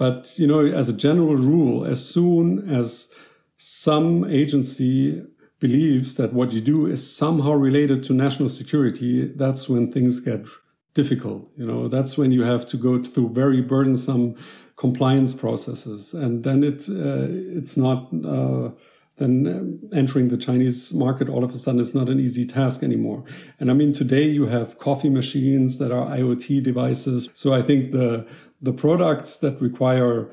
But, 0.00 0.32
you 0.38 0.46
know, 0.46 0.64
as 0.64 0.88
a 0.88 0.94
general 0.94 1.36
rule, 1.36 1.84
as 1.84 2.00
soon 2.02 2.70
as 2.70 3.10
some 3.58 4.24
agency 4.24 5.22
believes 5.58 6.14
that 6.14 6.32
what 6.32 6.54
you 6.54 6.62
do 6.62 6.86
is 6.86 7.00
somehow 7.14 7.52
related 7.52 8.02
to 8.04 8.14
national 8.14 8.48
security, 8.48 9.30
that's 9.36 9.68
when 9.68 9.92
things 9.92 10.18
get 10.18 10.46
difficult. 10.94 11.50
You 11.54 11.66
know, 11.66 11.86
that's 11.86 12.16
when 12.16 12.32
you 12.32 12.44
have 12.44 12.66
to 12.68 12.78
go 12.78 13.04
through 13.04 13.34
very 13.34 13.60
burdensome 13.60 14.36
compliance 14.76 15.34
processes, 15.34 16.14
and 16.14 16.44
then 16.44 16.64
it 16.64 16.88
uh, 16.88 17.26
it's 17.58 17.76
not. 17.76 18.08
Uh, 18.24 18.70
then 19.20 19.78
entering 19.92 20.28
the 20.28 20.36
Chinese 20.38 20.94
market 20.94 21.28
all 21.28 21.44
of 21.44 21.52
a 21.52 21.58
sudden 21.58 21.78
is 21.78 21.94
not 21.94 22.08
an 22.08 22.18
easy 22.18 22.46
task 22.46 22.82
anymore. 22.82 23.22
And 23.58 23.70
I 23.70 23.74
mean, 23.74 23.92
today 23.92 24.24
you 24.24 24.46
have 24.46 24.78
coffee 24.78 25.10
machines 25.10 25.76
that 25.76 25.92
are 25.92 26.06
IoT 26.06 26.62
devices. 26.62 27.28
So 27.34 27.52
I 27.52 27.60
think 27.60 27.90
the 27.90 28.26
the 28.60 28.72
products 28.72 29.36
that 29.38 29.60
require 29.60 30.30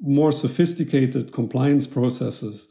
more 0.00 0.32
sophisticated 0.32 1.32
compliance 1.32 1.86
processes 1.86 2.68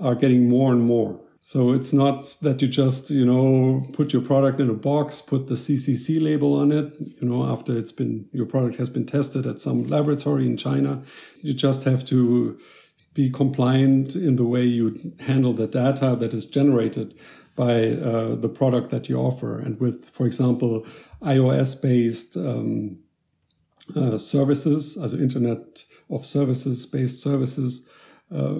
are 0.00 0.14
getting 0.14 0.48
more 0.48 0.72
and 0.72 0.82
more. 0.82 1.20
So 1.42 1.72
it's 1.72 1.94
not 1.94 2.36
that 2.42 2.60
you 2.60 2.68
just, 2.68 3.08
you 3.10 3.24
know, 3.24 3.86
put 3.94 4.12
your 4.12 4.20
product 4.20 4.60
in 4.60 4.68
a 4.68 4.74
box, 4.74 5.22
put 5.22 5.46
the 5.46 5.54
CCC 5.54 6.20
label 6.20 6.54
on 6.54 6.70
it, 6.70 6.94
you 7.00 7.28
know, 7.28 7.46
after 7.50 7.76
it's 7.76 7.92
been, 7.92 8.26
your 8.30 8.44
product 8.44 8.76
has 8.76 8.90
been 8.90 9.06
tested 9.06 9.46
at 9.46 9.58
some 9.58 9.84
laboratory 9.84 10.44
in 10.44 10.58
China. 10.58 11.02
You 11.40 11.54
just 11.54 11.84
have 11.84 12.04
to 12.06 12.58
be 13.14 13.30
compliant 13.30 14.14
in 14.14 14.36
the 14.36 14.44
way 14.44 14.64
you 14.64 15.14
handle 15.20 15.54
the 15.54 15.66
data 15.66 16.14
that 16.14 16.34
is 16.34 16.44
generated 16.44 17.18
by 17.56 17.88
uh, 17.88 18.34
the 18.34 18.48
product 18.48 18.90
that 18.90 19.08
you 19.08 19.16
offer. 19.16 19.58
And 19.58 19.80
with, 19.80 20.10
for 20.10 20.26
example, 20.26 20.86
iOS 21.22 21.80
based 21.80 22.36
um, 22.36 22.98
uh, 23.96 24.18
services, 24.18 24.96
also 24.96 25.20
Internet 25.20 25.84
of 26.10 26.24
Services 26.24 26.86
based 26.86 27.22
services, 27.22 27.88
uh, 28.32 28.54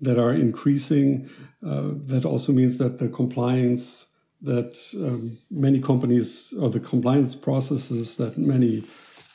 that 0.00 0.18
are 0.18 0.32
increasing. 0.32 1.28
Uh, 1.64 1.90
that 2.06 2.24
also 2.24 2.52
means 2.52 2.78
that 2.78 2.98
the 2.98 3.08
compliance 3.08 4.06
that 4.42 4.76
um, 4.96 5.38
many 5.50 5.80
companies 5.80 6.52
or 6.60 6.68
the 6.68 6.80
compliance 6.80 7.34
processes 7.34 8.16
that 8.16 8.36
many 8.36 8.84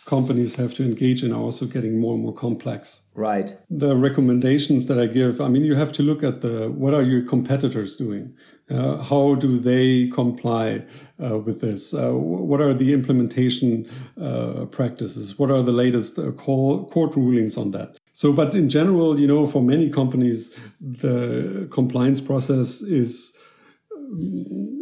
companies 0.05 0.55
have 0.55 0.73
to 0.73 0.83
engage 0.83 1.23
in 1.23 1.31
are 1.31 1.41
also 1.41 1.65
getting 1.65 1.99
more 1.99 2.13
and 2.13 2.23
more 2.23 2.33
complex. 2.33 3.01
Right. 3.13 3.55
The 3.69 3.95
recommendations 3.95 4.87
that 4.87 4.99
I 4.99 5.07
give, 5.07 5.41
I 5.41 5.47
mean, 5.47 5.63
you 5.63 5.75
have 5.75 5.91
to 5.93 6.03
look 6.03 6.23
at 6.23 6.41
the 6.41 6.71
what 6.71 6.93
are 6.93 7.03
your 7.03 7.21
competitors 7.21 7.97
doing? 7.97 8.33
Uh, 8.71 9.01
how 9.01 9.35
do 9.35 9.57
they 9.57 10.07
comply 10.07 10.83
uh, 11.23 11.37
with 11.37 11.61
this? 11.61 11.93
Uh, 11.93 12.11
what 12.13 12.61
are 12.61 12.73
the 12.73 12.93
implementation 12.93 13.89
uh, 14.19 14.65
practices? 14.65 15.37
What 15.37 15.51
are 15.51 15.61
the 15.61 15.71
latest 15.71 16.15
court 16.37 17.15
rulings 17.15 17.57
on 17.57 17.71
that? 17.71 17.97
So, 18.13 18.31
but 18.31 18.55
in 18.55 18.69
general, 18.69 19.19
you 19.19 19.27
know, 19.27 19.47
for 19.47 19.61
many 19.61 19.89
companies, 19.89 20.57
the 20.79 21.67
compliance 21.71 22.21
process 22.21 22.81
is 22.81 23.33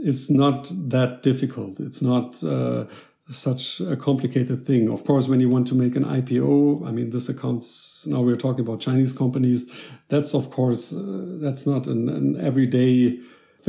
is 0.02 0.30
not 0.30 0.72
that 0.74 1.22
difficult. 1.22 1.80
It's 1.80 2.02
not 2.02 2.44
uh, 2.44 2.86
such 3.30 3.80
a 3.80 3.96
complicated 3.96 4.66
thing. 4.66 4.90
Of 4.90 5.06
course, 5.06 5.28
when 5.28 5.40
you 5.40 5.50
want 5.50 5.68
to 5.68 5.76
make 5.76 5.96
an 5.96 6.04
IPO, 6.04 6.88
I 6.88 6.92
mean, 6.92 7.12
this 7.12 7.30
accounts. 7.30 8.08
Now 8.08 8.22
we're 8.22 8.36
talking 8.36 8.62
about 8.62 8.80
Chinese 8.80 9.14
companies. 9.14 9.72
That's 10.08 10.34
of 10.34 10.50
course 10.50 10.94
uh, 10.94 11.38
that's 11.42 11.68
not 11.68 11.88
an, 11.88 12.10
an 12.10 12.40
everyday 12.40 13.20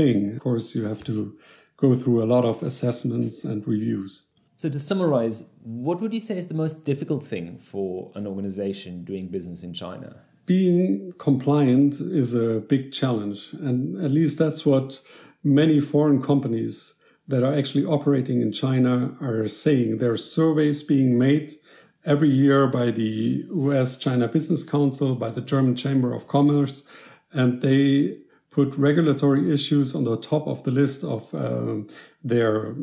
thing. 0.01 0.35
Of 0.35 0.41
course, 0.41 0.75
you 0.75 0.85
have 0.93 1.03
to 1.05 1.15
go 1.77 1.95
through 1.95 2.23
a 2.23 2.29
lot 2.35 2.45
of 2.45 2.63
assessments 2.63 3.45
and 3.45 3.67
reviews. 3.67 4.13
So, 4.57 4.69
to 4.69 4.79
summarize, 4.79 5.45
what 5.63 6.01
would 6.01 6.13
you 6.13 6.21
say 6.21 6.37
is 6.37 6.47
the 6.47 6.61
most 6.65 6.85
difficult 6.85 7.23
thing 7.33 7.59
for 7.59 8.13
an 8.15 8.27
organization 8.27 9.05
doing 9.05 9.29
business 9.29 9.63
in 9.63 9.73
China? 9.73 10.09
Being 10.47 11.13
compliant 11.19 11.95
is 12.01 12.35
a 12.35 12.61
big 12.73 12.93
challenge. 12.93 13.53
And 13.67 13.79
at 14.05 14.11
least 14.11 14.39
that's 14.39 14.67
what 14.67 15.01
many 15.43 15.81
foreign 15.81 16.21
companies 16.21 16.95
that 17.29 17.43
are 17.43 17.55
actually 17.61 17.87
operating 17.97 18.43
in 18.43 18.53
China 18.53 19.15
are 19.21 19.49
saying. 19.49 19.99
There 19.99 20.13
are 20.13 20.25
surveys 20.39 20.83
being 20.83 21.17
made 21.17 21.53
every 22.05 22.29
year 22.29 22.67
by 22.67 22.91
the 22.91 23.45
US 23.67 23.97
China 23.97 24.27
Business 24.29 24.65
Council, 24.65 25.15
by 25.15 25.31
the 25.31 25.41
German 25.53 25.77
Chamber 25.77 26.13
of 26.15 26.27
Commerce, 26.27 26.83
and 27.33 27.63
they 27.63 28.19
put 28.51 28.77
regulatory 28.77 29.53
issues 29.53 29.95
on 29.95 30.05
the 30.05 30.17
top 30.19 30.47
of 30.47 30.63
the 30.65 30.71
list 30.71 31.05
of 31.05 31.33
uh, 31.35 31.77
their 32.25 32.75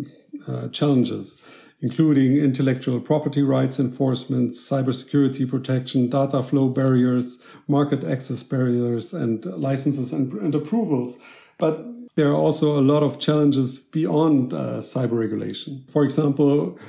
uh, 0.48 0.68
challenges 0.70 1.46
including 1.82 2.38
intellectual 2.38 3.00
property 3.00 3.44
rights 3.44 3.80
enforcement, 3.80 4.52
cybersecurity 4.52 5.48
protection, 5.48 6.10
data 6.10 6.42
flow 6.42 6.70
barriers, 6.70 7.38
market 7.68 8.04
access 8.04 8.42
barriers, 8.42 9.14
and 9.14 9.46
licenses 9.46 10.12
and, 10.12 10.34
and 10.34 10.56
approvals. 10.56 11.20
But 11.60 11.86
there 12.16 12.30
are 12.30 12.36
also 12.36 12.80
a 12.80 12.82
lot 12.82 13.04
of 13.04 13.20
challenges 13.20 13.78
beyond 13.78 14.54
uh, 14.54 14.80
cyber 14.80 15.20
regulation. 15.20 15.84
For 15.88 16.04
example, 16.04 16.80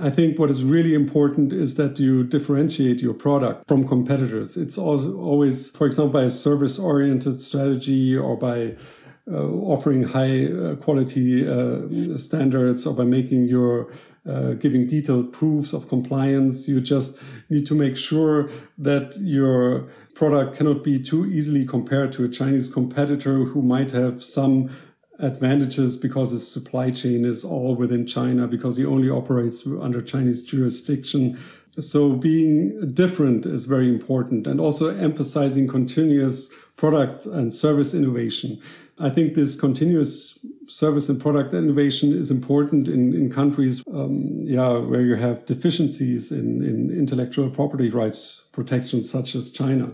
I 0.00 0.08
think 0.08 0.38
what 0.38 0.48
is 0.48 0.64
really 0.64 0.94
important 0.94 1.52
is 1.52 1.74
that 1.74 1.98
you 1.98 2.24
differentiate 2.24 3.02
your 3.02 3.12
product 3.12 3.68
from 3.68 3.86
competitors. 3.86 4.56
It's 4.56 4.78
always, 4.78 5.70
for 5.70 5.86
example, 5.86 6.12
by 6.12 6.24
a 6.24 6.30
service 6.30 6.78
oriented 6.78 7.40
strategy 7.40 8.16
or 8.16 8.38
by 8.38 8.76
uh, 9.30 9.46
offering 9.46 10.04
high 10.04 10.46
uh, 10.46 10.76
quality 10.76 11.46
uh, 11.46 12.16
standards 12.16 12.86
or 12.86 12.94
by 12.94 13.04
making 13.04 13.44
your 13.44 13.92
uh, 14.26 14.52
giving 14.54 14.86
detailed 14.86 15.32
proofs 15.34 15.74
of 15.74 15.86
compliance. 15.88 16.66
You 16.66 16.80
just 16.80 17.18
need 17.50 17.66
to 17.66 17.74
make 17.74 17.96
sure 17.96 18.48
that 18.78 19.16
your 19.20 19.88
product 20.14 20.56
cannot 20.56 20.82
be 20.82 20.98
too 20.98 21.26
easily 21.26 21.66
compared 21.66 22.12
to 22.12 22.24
a 22.24 22.28
Chinese 22.28 22.70
competitor 22.70 23.44
who 23.44 23.60
might 23.60 23.90
have 23.90 24.22
some 24.22 24.70
advantages 25.18 25.96
because 25.96 26.30
his 26.30 26.50
supply 26.50 26.90
chain 26.90 27.24
is 27.24 27.44
all 27.44 27.74
within 27.74 28.06
China 28.06 28.46
because 28.46 28.76
he 28.76 28.84
only 28.84 29.10
operates 29.10 29.66
under 29.66 30.00
Chinese 30.00 30.42
jurisdiction. 30.42 31.38
So 31.78 32.12
being 32.12 32.88
different 32.92 33.46
is 33.46 33.66
very 33.66 33.88
important 33.88 34.46
and 34.46 34.60
also 34.60 34.88
emphasizing 34.96 35.68
continuous 35.68 36.48
product 36.76 37.26
and 37.26 37.52
service 37.52 37.94
innovation. 37.94 38.60
I 39.00 39.10
think 39.10 39.34
this 39.34 39.56
continuous 39.56 40.38
service 40.66 41.08
and 41.08 41.20
product 41.20 41.54
innovation 41.54 42.12
is 42.12 42.30
important 42.30 42.88
in, 42.88 43.14
in 43.14 43.30
countries 43.30 43.82
um, 43.92 44.38
yeah, 44.40 44.78
where 44.78 45.02
you 45.02 45.14
have 45.14 45.46
deficiencies 45.46 46.30
in, 46.30 46.62
in 46.62 46.90
intellectual 46.90 47.48
property 47.48 47.90
rights 47.90 48.44
protection, 48.52 49.02
such 49.02 49.34
as 49.34 49.50
China. 49.50 49.90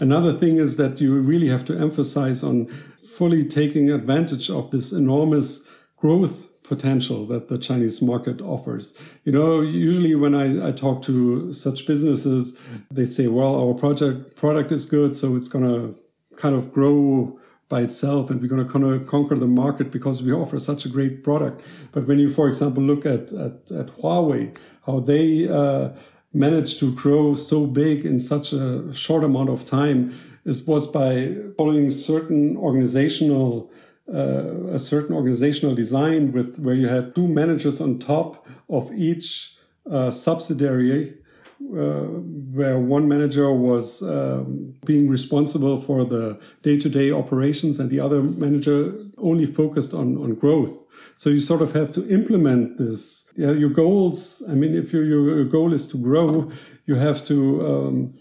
Another 0.00 0.32
thing 0.32 0.56
is 0.56 0.76
that 0.76 1.00
you 1.00 1.18
really 1.20 1.48
have 1.48 1.64
to 1.66 1.78
emphasize 1.78 2.42
on 2.42 2.68
fully 3.16 3.44
taking 3.44 3.90
advantage 3.90 4.50
of 4.50 4.70
this 4.70 4.92
enormous 4.92 5.66
growth 5.96 6.48
potential 6.62 7.24
that 7.26 7.48
the 7.48 7.58
Chinese 7.58 8.02
market 8.02 8.40
offers. 8.42 8.94
You 9.24 9.32
know, 9.32 9.60
usually 9.60 10.14
when 10.14 10.34
I, 10.34 10.68
I 10.68 10.72
talk 10.72 11.02
to 11.02 11.52
such 11.52 11.86
businesses, 11.86 12.58
they 12.90 13.06
say, 13.06 13.28
well, 13.28 13.54
our 13.60 13.74
project 13.74 14.36
product 14.36 14.72
is 14.72 14.84
good, 14.84 15.16
so 15.16 15.36
it's 15.36 15.48
going 15.48 15.64
to 15.64 15.98
kind 16.36 16.54
of 16.54 16.72
grow 16.72 17.38
by 17.68 17.80
itself 17.80 18.30
and 18.30 18.40
we're 18.40 18.48
going 18.48 18.64
to 18.64 18.70
kind 18.70 18.84
of 18.84 19.06
conquer 19.06 19.34
the 19.34 19.46
market 19.46 19.90
because 19.90 20.22
we 20.22 20.32
offer 20.32 20.58
such 20.58 20.84
a 20.84 20.88
great 20.88 21.24
product. 21.24 21.64
But 21.92 22.06
when 22.06 22.18
you, 22.18 22.32
for 22.32 22.46
example, 22.48 22.82
look 22.82 23.04
at, 23.06 23.32
at, 23.32 23.70
at 23.72 23.88
Huawei, 23.98 24.56
how 24.84 25.00
they 25.00 25.48
uh, 25.48 25.90
managed 26.32 26.78
to 26.80 26.94
grow 26.94 27.34
so 27.34 27.66
big 27.66 28.04
in 28.04 28.20
such 28.20 28.52
a 28.52 28.92
short 28.92 29.24
amount 29.24 29.48
of 29.48 29.64
time, 29.64 30.12
is 30.46 30.66
was 30.66 30.86
by 30.86 31.34
following 31.58 31.90
certain 31.90 32.56
organizational 32.56 33.70
uh, 34.12 34.68
a 34.72 34.78
certain 34.78 35.14
organizational 35.14 35.74
design 35.74 36.30
with 36.30 36.58
where 36.60 36.76
you 36.76 36.86
had 36.86 37.14
two 37.14 37.26
managers 37.26 37.80
on 37.80 37.98
top 37.98 38.46
of 38.68 38.92
each 38.92 39.56
uh, 39.90 40.10
subsidiary 40.10 41.12
uh, 41.76 42.04
where 42.52 42.78
one 42.78 43.08
manager 43.08 43.52
was 43.52 44.02
um, 44.02 44.72
being 44.84 45.08
responsible 45.08 45.80
for 45.80 46.04
the 46.04 46.38
day-to-day 46.62 47.10
operations 47.10 47.80
and 47.80 47.90
the 47.90 47.98
other 47.98 48.22
manager 48.22 48.92
only 49.18 49.46
focused 49.46 49.92
on, 49.92 50.16
on 50.18 50.34
growth. 50.34 50.84
So 51.16 51.30
you 51.30 51.40
sort 51.40 51.62
of 51.62 51.72
have 51.72 51.90
to 51.92 52.06
implement 52.08 52.78
this. 52.78 53.28
Yeah, 53.36 53.52
your 53.52 53.70
goals. 53.70 54.42
I 54.48 54.52
mean, 54.52 54.76
if 54.76 54.92
your, 54.92 55.04
your 55.04 55.44
goal 55.44 55.72
is 55.72 55.88
to 55.88 55.96
grow, 55.96 56.50
you 56.84 56.94
have 56.94 57.24
to 57.24 57.66
um, 57.66 58.14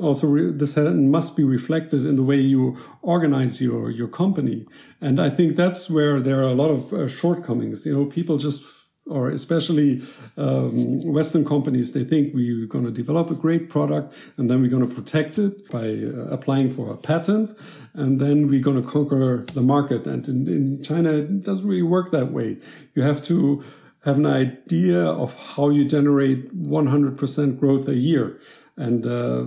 also 0.00 0.52
this 0.52 0.76
must 0.76 1.36
be 1.36 1.44
reflected 1.44 2.06
in 2.06 2.16
the 2.16 2.22
way 2.22 2.36
you 2.36 2.76
organize 3.02 3.60
your 3.60 3.90
your 3.90 4.08
company. 4.08 4.66
And 5.00 5.20
I 5.20 5.30
think 5.30 5.56
that's 5.56 5.90
where 5.90 6.20
there 6.20 6.38
are 6.40 6.50
a 6.50 6.54
lot 6.54 6.70
of 6.70 6.92
uh, 6.92 7.08
shortcomings. 7.08 7.86
You 7.86 7.94
know, 7.94 8.06
people 8.06 8.36
just 8.38 8.80
or 9.10 9.28
especially 9.28 10.02
um, 10.36 11.00
Western 11.00 11.44
companies, 11.44 11.92
they 11.92 12.04
think 12.04 12.32
we're 12.32 12.66
going 12.66 12.84
to 12.84 12.92
develop 12.92 13.30
a 13.30 13.34
great 13.34 13.68
product 13.68 14.16
and 14.36 14.48
then 14.48 14.62
we're 14.62 14.70
going 14.70 14.88
to 14.88 14.94
protect 14.94 15.36
it 15.38 15.68
by 15.68 15.86
uh, 15.88 16.32
applying 16.32 16.70
for 16.70 16.92
a 16.92 16.96
patent 16.96 17.52
and 17.94 18.20
then 18.20 18.46
we're 18.46 18.62
going 18.62 18.80
to 18.80 18.88
conquer 18.88 19.44
the 19.52 19.62
market. 19.62 20.06
And 20.06 20.26
in, 20.28 20.46
in, 20.46 20.82
China, 20.82 21.12
it 21.12 21.42
doesn't 21.42 21.66
really 21.66 21.82
work 21.82 22.12
that 22.12 22.30
way. 22.30 22.58
You 22.94 23.02
have 23.02 23.20
to 23.22 23.64
have 24.04 24.16
an 24.16 24.26
idea 24.26 25.02
of 25.02 25.34
how 25.34 25.70
you 25.70 25.84
generate 25.84 26.54
100% 26.56 27.60
growth 27.60 27.88
a 27.88 27.96
year. 27.96 28.38
And 28.76 29.06
uh, 29.06 29.46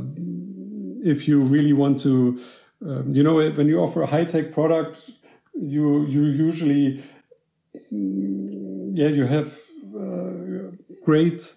if 1.04 1.28
you 1.28 1.40
really 1.40 1.74
want 1.74 2.00
to, 2.00 2.40
um, 2.86 3.10
you 3.12 3.24
know, 3.24 3.36
when 3.52 3.68
you 3.68 3.80
offer 3.80 4.02
a 4.02 4.06
high 4.06 4.26
tech 4.26 4.52
product, 4.52 5.12
you 5.54 6.06
you 6.06 6.24
usually, 6.26 7.02
mm, 7.92 8.92
yeah, 8.94 9.08
you 9.08 9.26
have 9.26 9.60
uh, 9.96 10.72
great, 11.04 11.56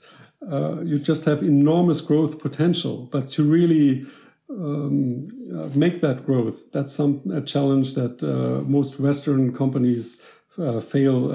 uh, 0.51 0.81
you 0.83 0.99
just 0.99 1.25
have 1.25 1.43
enormous 1.43 2.01
growth 2.01 2.39
potential. 2.39 3.09
But 3.11 3.31
to 3.33 3.45
really 3.45 4.07
um, 4.51 5.29
uh, 5.55 5.69
make 5.75 6.01
that 6.01 6.25
growth, 6.25 6.71
that's 6.73 6.95
some 6.95 7.23
a 7.33 7.41
challenge 7.41 7.95
that 7.95 8.23
uh, 8.23 8.63
most 8.69 9.01
Western 9.01 9.53
companies 9.53 10.21
uh, 10.59 10.81
fail 10.81 11.31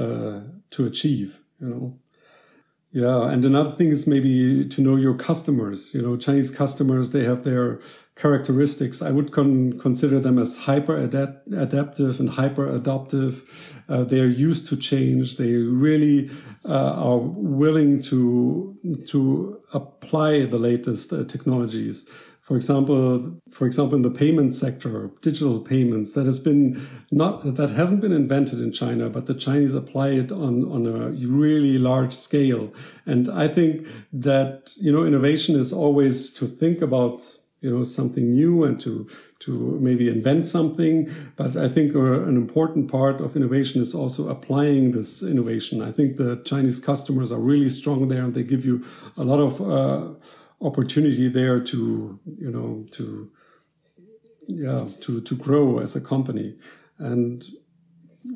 to 0.71 0.85
achieve. 0.85 1.41
You 1.59 1.69
know. 1.69 2.00
Yeah, 2.93 3.29
and 3.29 3.45
another 3.45 3.71
thing 3.71 3.87
is 3.87 4.05
maybe 4.05 4.65
to 4.67 4.81
know 4.81 4.97
your 4.97 5.13
customers. 5.15 5.93
You 5.93 6.01
know, 6.01 6.17
Chinese 6.17 6.51
customers 6.51 7.11
they 7.11 7.23
have 7.23 7.43
their 7.43 7.79
characteristics. 8.17 9.01
I 9.01 9.11
would 9.11 9.31
con- 9.31 9.79
consider 9.79 10.19
them 10.19 10.37
as 10.37 10.57
hyper 10.57 10.97
adapt- 10.97 11.47
adaptive 11.53 12.19
and 12.19 12.29
hyper 12.29 12.67
adoptive. 12.67 13.81
Uh, 13.87 14.03
they 14.03 14.19
are 14.19 14.27
used 14.27 14.67
to 14.67 14.75
change. 14.75 15.37
They 15.37 15.53
really 15.55 16.29
uh, 16.67 16.95
are 16.97 17.19
willing 17.19 18.01
to 18.03 18.77
to 19.07 19.61
apply 19.73 20.45
the 20.45 20.59
latest 20.59 21.13
uh, 21.13 21.23
technologies 21.23 22.05
for 22.51 22.57
example, 22.57 23.33
for 23.49 23.65
example, 23.65 23.95
in 23.95 24.01
the 24.01 24.11
payment 24.11 24.53
sector, 24.53 25.09
digital 25.21 25.61
payments, 25.61 26.11
that 26.11 26.25
has 26.25 26.37
been 26.37 26.85
not 27.09 27.55
that 27.55 27.69
hasn't 27.69 28.01
been 28.01 28.11
invented 28.11 28.59
in 28.59 28.73
China, 28.73 29.09
but 29.09 29.25
the 29.25 29.33
Chinese 29.33 29.73
apply 29.73 30.09
it 30.09 30.33
on 30.33 30.69
on 30.69 30.85
a 30.85 31.11
really 31.11 31.77
large 31.77 32.11
scale. 32.11 32.73
And 33.05 33.29
I 33.29 33.47
think 33.47 33.87
that 34.11 34.73
you 34.75 34.91
know 34.91 35.05
innovation 35.05 35.55
is 35.55 35.71
always 35.71 36.29
to 36.31 36.45
think 36.45 36.81
about 36.81 37.21
you 37.61 37.69
know 37.73 37.83
something 37.83 38.33
new 38.33 38.65
and 38.65 38.81
to 38.81 39.07
to 39.39 39.51
maybe 39.79 40.09
invent 40.09 40.47
something 40.47 41.07
but 41.35 41.55
i 41.55 41.69
think 41.69 41.95
uh, 41.95 42.23
an 42.23 42.35
important 42.35 42.89
part 42.89 43.21
of 43.21 43.35
innovation 43.35 43.79
is 43.83 43.93
also 43.93 44.29
applying 44.29 44.93
this 44.93 45.21
innovation 45.21 45.79
i 45.79 45.91
think 45.91 46.17
the 46.17 46.37
chinese 46.43 46.79
customers 46.79 47.31
are 47.31 47.39
really 47.39 47.69
strong 47.69 48.07
there 48.07 48.23
and 48.23 48.33
they 48.33 48.41
give 48.41 48.65
you 48.65 48.83
a 49.17 49.23
lot 49.23 49.39
of 49.39 49.61
uh, 49.61 50.09
opportunity 50.61 51.27
there 51.27 51.59
to 51.59 52.19
you 52.37 52.51
know 52.51 52.85
to 52.91 53.31
yeah 54.47 54.87
to 55.01 55.21
to 55.21 55.35
grow 55.35 55.79
as 55.79 55.95
a 55.95 56.01
company 56.01 56.55
and 56.99 57.45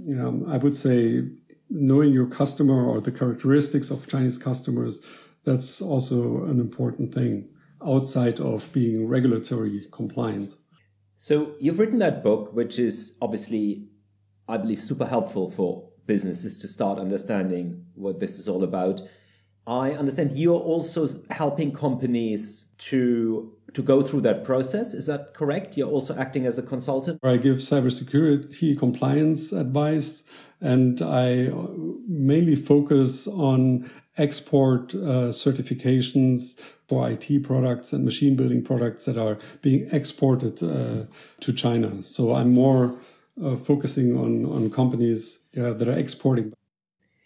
yeah, 0.04 0.32
I 0.48 0.58
would 0.58 0.76
say 0.76 1.24
knowing 1.70 2.14
your 2.14 2.28
customer 2.28 2.86
or 2.86 3.02
the 3.02 3.12
characteristics 3.12 3.92
of 3.92 4.08
Chinese 4.08 4.38
customers 4.38 5.02
that's 5.44 5.82
also 5.82 6.44
an 6.46 6.60
important 6.60 7.14
thing 7.14 7.48
outside 7.86 8.40
of 8.40 8.72
being 8.74 9.08
regulatory 9.08 9.88
compliant. 9.92 10.58
So 11.18 11.54
you've 11.60 11.80
written 11.80 12.00
that 12.00 12.24
book, 12.24 12.54
which 12.54 12.80
is 12.80 13.14
obviously, 13.22 13.88
I 14.48 14.58
believe, 14.58 14.80
super 14.80 15.06
helpful 15.06 15.52
for 15.52 15.88
businesses 16.08 16.58
to 16.60 16.68
start 16.68 17.00
understanding 17.00 17.86
what 17.94 18.20
this 18.20 18.38
is 18.38 18.48
all 18.48 18.64
about. 18.64 19.02
I 19.68 19.92
understand 19.92 20.34
you're 20.34 20.60
also 20.60 21.08
helping 21.30 21.72
companies 21.74 22.66
to 22.90 23.52
to 23.74 23.82
go 23.82 24.02
through 24.02 24.22
that 24.22 24.46
process. 24.46 24.94
Is 24.94 25.06
that 25.08 25.34
correct? 25.34 25.76
You're 25.76 25.90
also 25.90 26.16
acting 26.16 26.46
as 26.46 26.58
a 26.58 26.62
consultant. 26.62 27.20
I 27.24 27.36
give 27.38 27.58
cybersecurity 27.58 28.78
compliance 28.78 29.52
advice, 29.52 30.24
and 30.62 31.02
I 31.02 31.52
mainly 32.08 32.56
focus 32.56 33.28
on 33.28 33.90
export 34.18 34.96
uh, 34.96 35.30
certifications 35.30 36.58
for 36.88 37.10
IT 37.10 37.44
products 37.44 37.92
and 37.92 38.06
machine 38.06 38.36
building 38.36 38.64
products 38.64 39.06
that 39.06 39.18
are 39.18 39.38
being 39.62 39.90
exported 39.92 40.64
uh, 40.64 41.06
to 41.42 41.52
China. 41.52 42.02
So 42.02 42.34
I'm 42.34 42.54
more 42.54 42.96
uh, 43.44 43.56
focusing 43.58 44.18
on 44.18 44.46
on 44.46 44.70
companies 44.70 45.40
yeah, 45.54 45.72
that 45.72 45.88
are 45.88 45.98
exporting. 45.98 46.54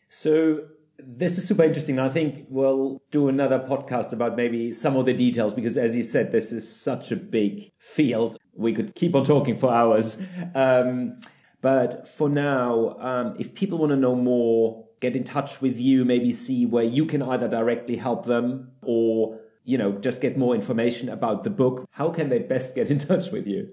So 0.08 0.64
this 1.04 1.38
is 1.38 1.47
super 1.47 1.64
interesting. 1.64 2.00
I 2.00 2.10
think 2.10 2.45
we'll 2.50 3.02
do 3.12 3.28
another 3.28 3.60
podcast 3.60 4.14
about 4.14 4.36
maybe 4.36 4.74
some 4.74 4.95
of 4.95 5.06
the 5.06 5.14
details 5.14 5.54
because, 5.54 5.78
as 5.78 5.95
you 5.95 6.04
said, 6.04 6.32
this 6.32 6.52
is 6.52 6.70
such 6.74 7.12
a 7.12 7.16
big 7.16 7.72
field. 7.78 8.38
We 8.54 8.74
could 8.74 8.95
keep 8.95 9.16
on 9.16 9.26
talking 9.26 9.58
for 9.58 9.74
hours. 9.74 10.18
Um, 10.56 11.20
but 11.62 12.08
for 12.08 12.30
now, 12.30 12.95
um, 13.00 13.36
if 13.39 13.54
people 13.54 13.78
want 13.78 13.91
to 13.91 13.97
know 13.97 14.16
more, 14.16 14.86
get 15.00 15.16
in 15.16 15.24
touch 15.24 15.62
with 15.62 15.78
you, 15.78 16.06
maybe 16.06 16.32
see 16.34 16.66
where 16.66 16.84
you 16.84 17.06
can 17.06 17.22
either 17.22 17.47
directly 17.47 17.95
help 17.95 18.26
them 18.26 18.72
or, 18.82 19.39
you 19.64 19.78
know, 19.78 19.93
just 19.93 20.22
get 20.22 20.38
more 20.38 20.56
information 20.56 21.10
about 21.10 21.43
the 21.43 21.50
book. 21.50 21.86
How 21.91 22.10
can 22.10 22.30
they 22.30 22.39
best 22.39 22.76
get 22.76 22.91
in 22.91 22.97
touch 22.97 23.32
with 23.32 23.47
you? 23.47 23.70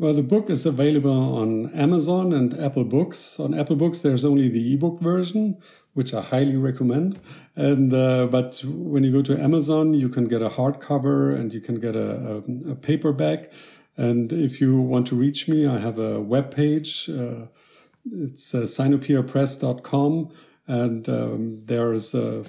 Well, 0.00 0.14
the 0.14 0.22
book 0.22 0.48
is 0.48 0.64
available 0.64 1.36
on 1.36 1.74
Amazon 1.74 2.32
and 2.32 2.58
Apple 2.58 2.84
Books. 2.84 3.38
On 3.38 3.52
Apple 3.52 3.76
Books, 3.76 4.00
there's 4.00 4.24
only 4.24 4.48
the 4.48 4.72
ebook 4.72 4.98
version, 4.98 5.58
which 5.92 6.14
I 6.14 6.22
highly 6.22 6.56
recommend. 6.56 7.20
And 7.54 7.92
uh, 7.92 8.26
but 8.28 8.64
when 8.64 9.04
you 9.04 9.12
go 9.12 9.20
to 9.20 9.38
Amazon, 9.38 9.92
you 9.92 10.08
can 10.08 10.26
get 10.26 10.40
a 10.40 10.48
hardcover 10.48 11.38
and 11.38 11.52
you 11.52 11.60
can 11.60 11.74
get 11.74 11.96
a, 11.96 12.16
a, 12.26 12.70
a 12.70 12.74
paperback. 12.76 13.52
And 13.98 14.32
if 14.32 14.58
you 14.58 14.80
want 14.80 15.06
to 15.08 15.16
reach 15.16 15.48
me, 15.48 15.66
I 15.66 15.76
have 15.76 15.98
a 15.98 16.18
web 16.18 16.50
page. 16.50 17.10
Uh, 17.10 17.48
it's 18.10 18.54
uh, 18.54 18.66
and 20.66 21.08
um, 21.10 21.60
there's 21.66 22.14
uh, 22.14 22.44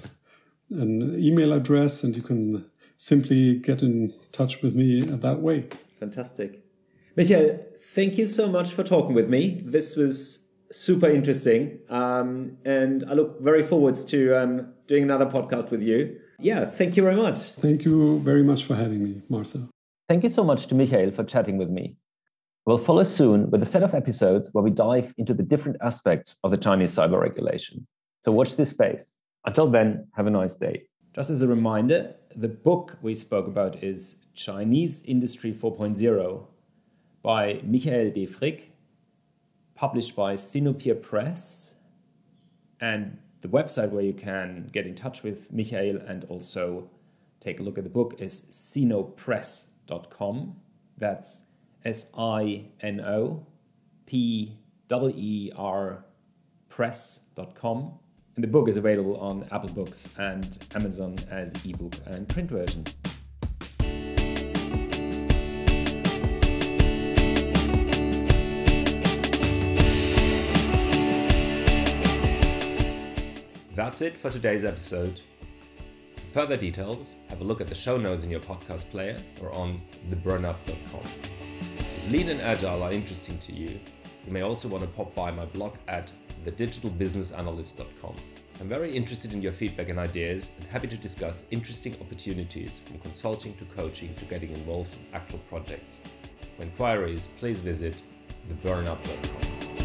an 0.70 1.22
email 1.22 1.52
address, 1.52 2.02
and 2.02 2.16
you 2.16 2.22
can 2.22 2.64
simply 2.96 3.58
get 3.58 3.82
in 3.82 4.14
touch 4.32 4.62
with 4.62 4.74
me 4.74 5.02
that 5.02 5.40
way. 5.40 5.68
Fantastic. 6.00 6.71
Michael, 7.16 7.60
thank 7.94 8.16
you 8.16 8.26
so 8.26 8.48
much 8.48 8.72
for 8.72 8.82
talking 8.82 9.14
with 9.14 9.28
me. 9.28 9.62
This 9.66 9.96
was 9.96 10.40
super 10.70 11.08
interesting. 11.08 11.78
Um, 11.90 12.56
and 12.64 13.04
I 13.08 13.12
look 13.12 13.40
very 13.42 13.62
forward 13.62 13.96
to 14.08 14.34
um, 14.34 14.72
doing 14.86 15.02
another 15.02 15.26
podcast 15.26 15.70
with 15.70 15.82
you. 15.82 16.18
Yeah, 16.38 16.64
thank 16.64 16.96
you 16.96 17.02
very 17.02 17.16
much. 17.16 17.50
Thank 17.50 17.84
you 17.84 18.18
very 18.20 18.42
much 18.42 18.64
for 18.64 18.74
having 18.74 19.04
me, 19.04 19.22
Marcel. 19.28 19.68
Thank 20.08 20.22
you 20.24 20.30
so 20.30 20.42
much 20.42 20.66
to 20.68 20.74
Michael 20.74 21.10
for 21.10 21.24
chatting 21.24 21.58
with 21.58 21.68
me. 21.68 21.96
We'll 22.64 22.78
follow 22.78 23.04
soon 23.04 23.50
with 23.50 23.62
a 23.62 23.66
set 23.66 23.82
of 23.82 23.94
episodes 23.94 24.48
where 24.52 24.64
we 24.64 24.70
dive 24.70 25.12
into 25.18 25.34
the 25.34 25.42
different 25.42 25.76
aspects 25.82 26.36
of 26.44 26.50
the 26.50 26.56
Chinese 26.56 26.94
cyber 26.94 27.20
regulation. 27.20 27.86
So 28.24 28.32
watch 28.32 28.56
this 28.56 28.70
space. 28.70 29.16
Until 29.44 29.66
then, 29.66 30.06
have 30.14 30.26
a 30.26 30.30
nice 30.30 30.56
day. 30.56 30.84
Just 31.14 31.28
as 31.28 31.42
a 31.42 31.48
reminder, 31.48 32.14
the 32.34 32.48
book 32.48 32.96
we 33.02 33.14
spoke 33.14 33.46
about 33.46 33.82
is 33.82 34.16
Chinese 34.34 35.02
Industry 35.02 35.52
4.0 35.52 36.46
by 37.22 37.60
Michael 37.64 38.10
D 38.10 38.26
Frick, 38.26 38.72
published 39.74 40.16
by 40.16 40.34
Sinopeer 40.34 41.00
Press, 41.00 41.76
and 42.80 43.18
the 43.40 43.48
website 43.48 43.90
where 43.90 44.04
you 44.04 44.12
can 44.12 44.68
get 44.72 44.86
in 44.86 44.94
touch 44.94 45.22
with 45.22 45.50
Michael 45.52 45.98
and 46.06 46.24
also 46.24 46.90
take 47.40 47.60
a 47.60 47.62
look 47.62 47.78
at 47.78 47.84
the 47.84 47.90
book 47.90 48.14
is 48.18 48.42
sinopress.com. 48.50 50.56
That's 50.98 51.44
S 51.84 52.06
I 52.16 52.66
N 52.80 53.00
O 53.00 53.46
P 54.06 54.58
E 54.92 55.50
R 55.56 56.04
press.com. 56.68 57.92
And 58.34 58.42
the 58.42 58.48
book 58.48 58.68
is 58.68 58.78
available 58.78 59.18
on 59.18 59.46
Apple 59.52 59.68
Books 59.70 60.08
and 60.16 60.58
Amazon 60.74 61.16
as 61.30 61.52
ebook 61.66 61.94
and 62.06 62.26
print 62.28 62.50
version. 62.50 62.84
That's 73.92 74.00
it 74.00 74.16
for 74.16 74.30
today's 74.30 74.64
episode. 74.64 75.20
For 76.16 76.32
further 76.32 76.56
details, 76.56 77.16
have 77.28 77.42
a 77.42 77.44
look 77.44 77.60
at 77.60 77.66
the 77.66 77.74
show 77.74 77.98
notes 77.98 78.24
in 78.24 78.30
your 78.30 78.40
podcast 78.40 78.90
player 78.90 79.18
or 79.42 79.52
on 79.52 79.82
theburnup.com. 80.08 81.02
If 81.02 82.10
lean 82.10 82.30
and 82.30 82.40
agile 82.40 82.82
are 82.84 82.90
interesting 82.90 83.36
to 83.40 83.52
you, 83.52 83.78
you 84.26 84.32
may 84.32 84.40
also 84.40 84.66
want 84.66 84.82
to 84.82 84.88
pop 84.88 85.14
by 85.14 85.30
my 85.30 85.44
blog 85.44 85.74
at 85.88 86.10
thedigitalbusinessanalyst.com. 86.46 88.16
I'm 88.62 88.66
very 88.66 88.96
interested 88.96 89.34
in 89.34 89.42
your 89.42 89.52
feedback 89.52 89.90
and 89.90 89.98
ideas 89.98 90.52
and 90.58 90.66
happy 90.70 90.88
to 90.88 90.96
discuss 90.96 91.44
interesting 91.50 91.94
opportunities 92.00 92.78
from 92.78 92.98
consulting 93.00 93.54
to 93.58 93.66
coaching 93.76 94.14
to 94.14 94.24
getting 94.24 94.52
involved 94.52 94.94
in 94.94 95.04
actual 95.12 95.40
projects. 95.50 96.00
For 96.56 96.62
inquiries, 96.62 97.28
please 97.36 97.58
visit 97.58 97.96
theburnup.com. 98.48 99.82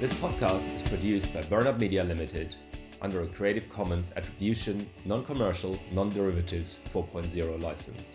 This 0.00 0.12
podcast 0.12 0.74
is 0.74 0.82
produced 0.82 1.32
by 1.32 1.40
Burnup 1.40 1.80
Media 1.80 2.04
Limited 2.04 2.54
under 3.00 3.22
a 3.22 3.28
Creative 3.28 3.68
Commons 3.70 4.12
Attribution, 4.16 4.88
Non-Commercial, 5.04 5.78
Non-Derivatives 5.92 6.80
4.0 6.92 7.62
license. 7.62 8.14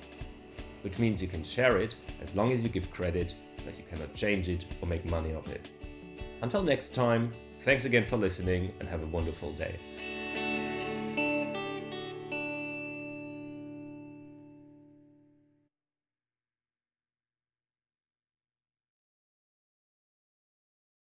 Which 0.81 0.99
means 0.99 1.21
you 1.21 1.27
can 1.27 1.43
share 1.43 1.77
it 1.77 1.95
as 2.21 2.35
long 2.35 2.51
as 2.51 2.61
you 2.61 2.69
give 2.69 2.91
credit, 2.91 3.35
but 3.65 3.77
you 3.77 3.83
cannot 3.89 4.13
change 4.13 4.49
it 4.49 4.65
or 4.81 4.87
make 4.87 5.05
money 5.09 5.33
off 5.33 5.47
it. 5.47 5.71
Until 6.41 6.63
next 6.63 6.93
time, 6.93 7.33
thanks 7.61 7.85
again 7.85 8.05
for 8.05 8.17
listening 8.17 8.73
and 8.79 8.89
have 8.89 9.03
a 9.03 9.07
wonderful 9.07 9.53
day. 9.53 9.79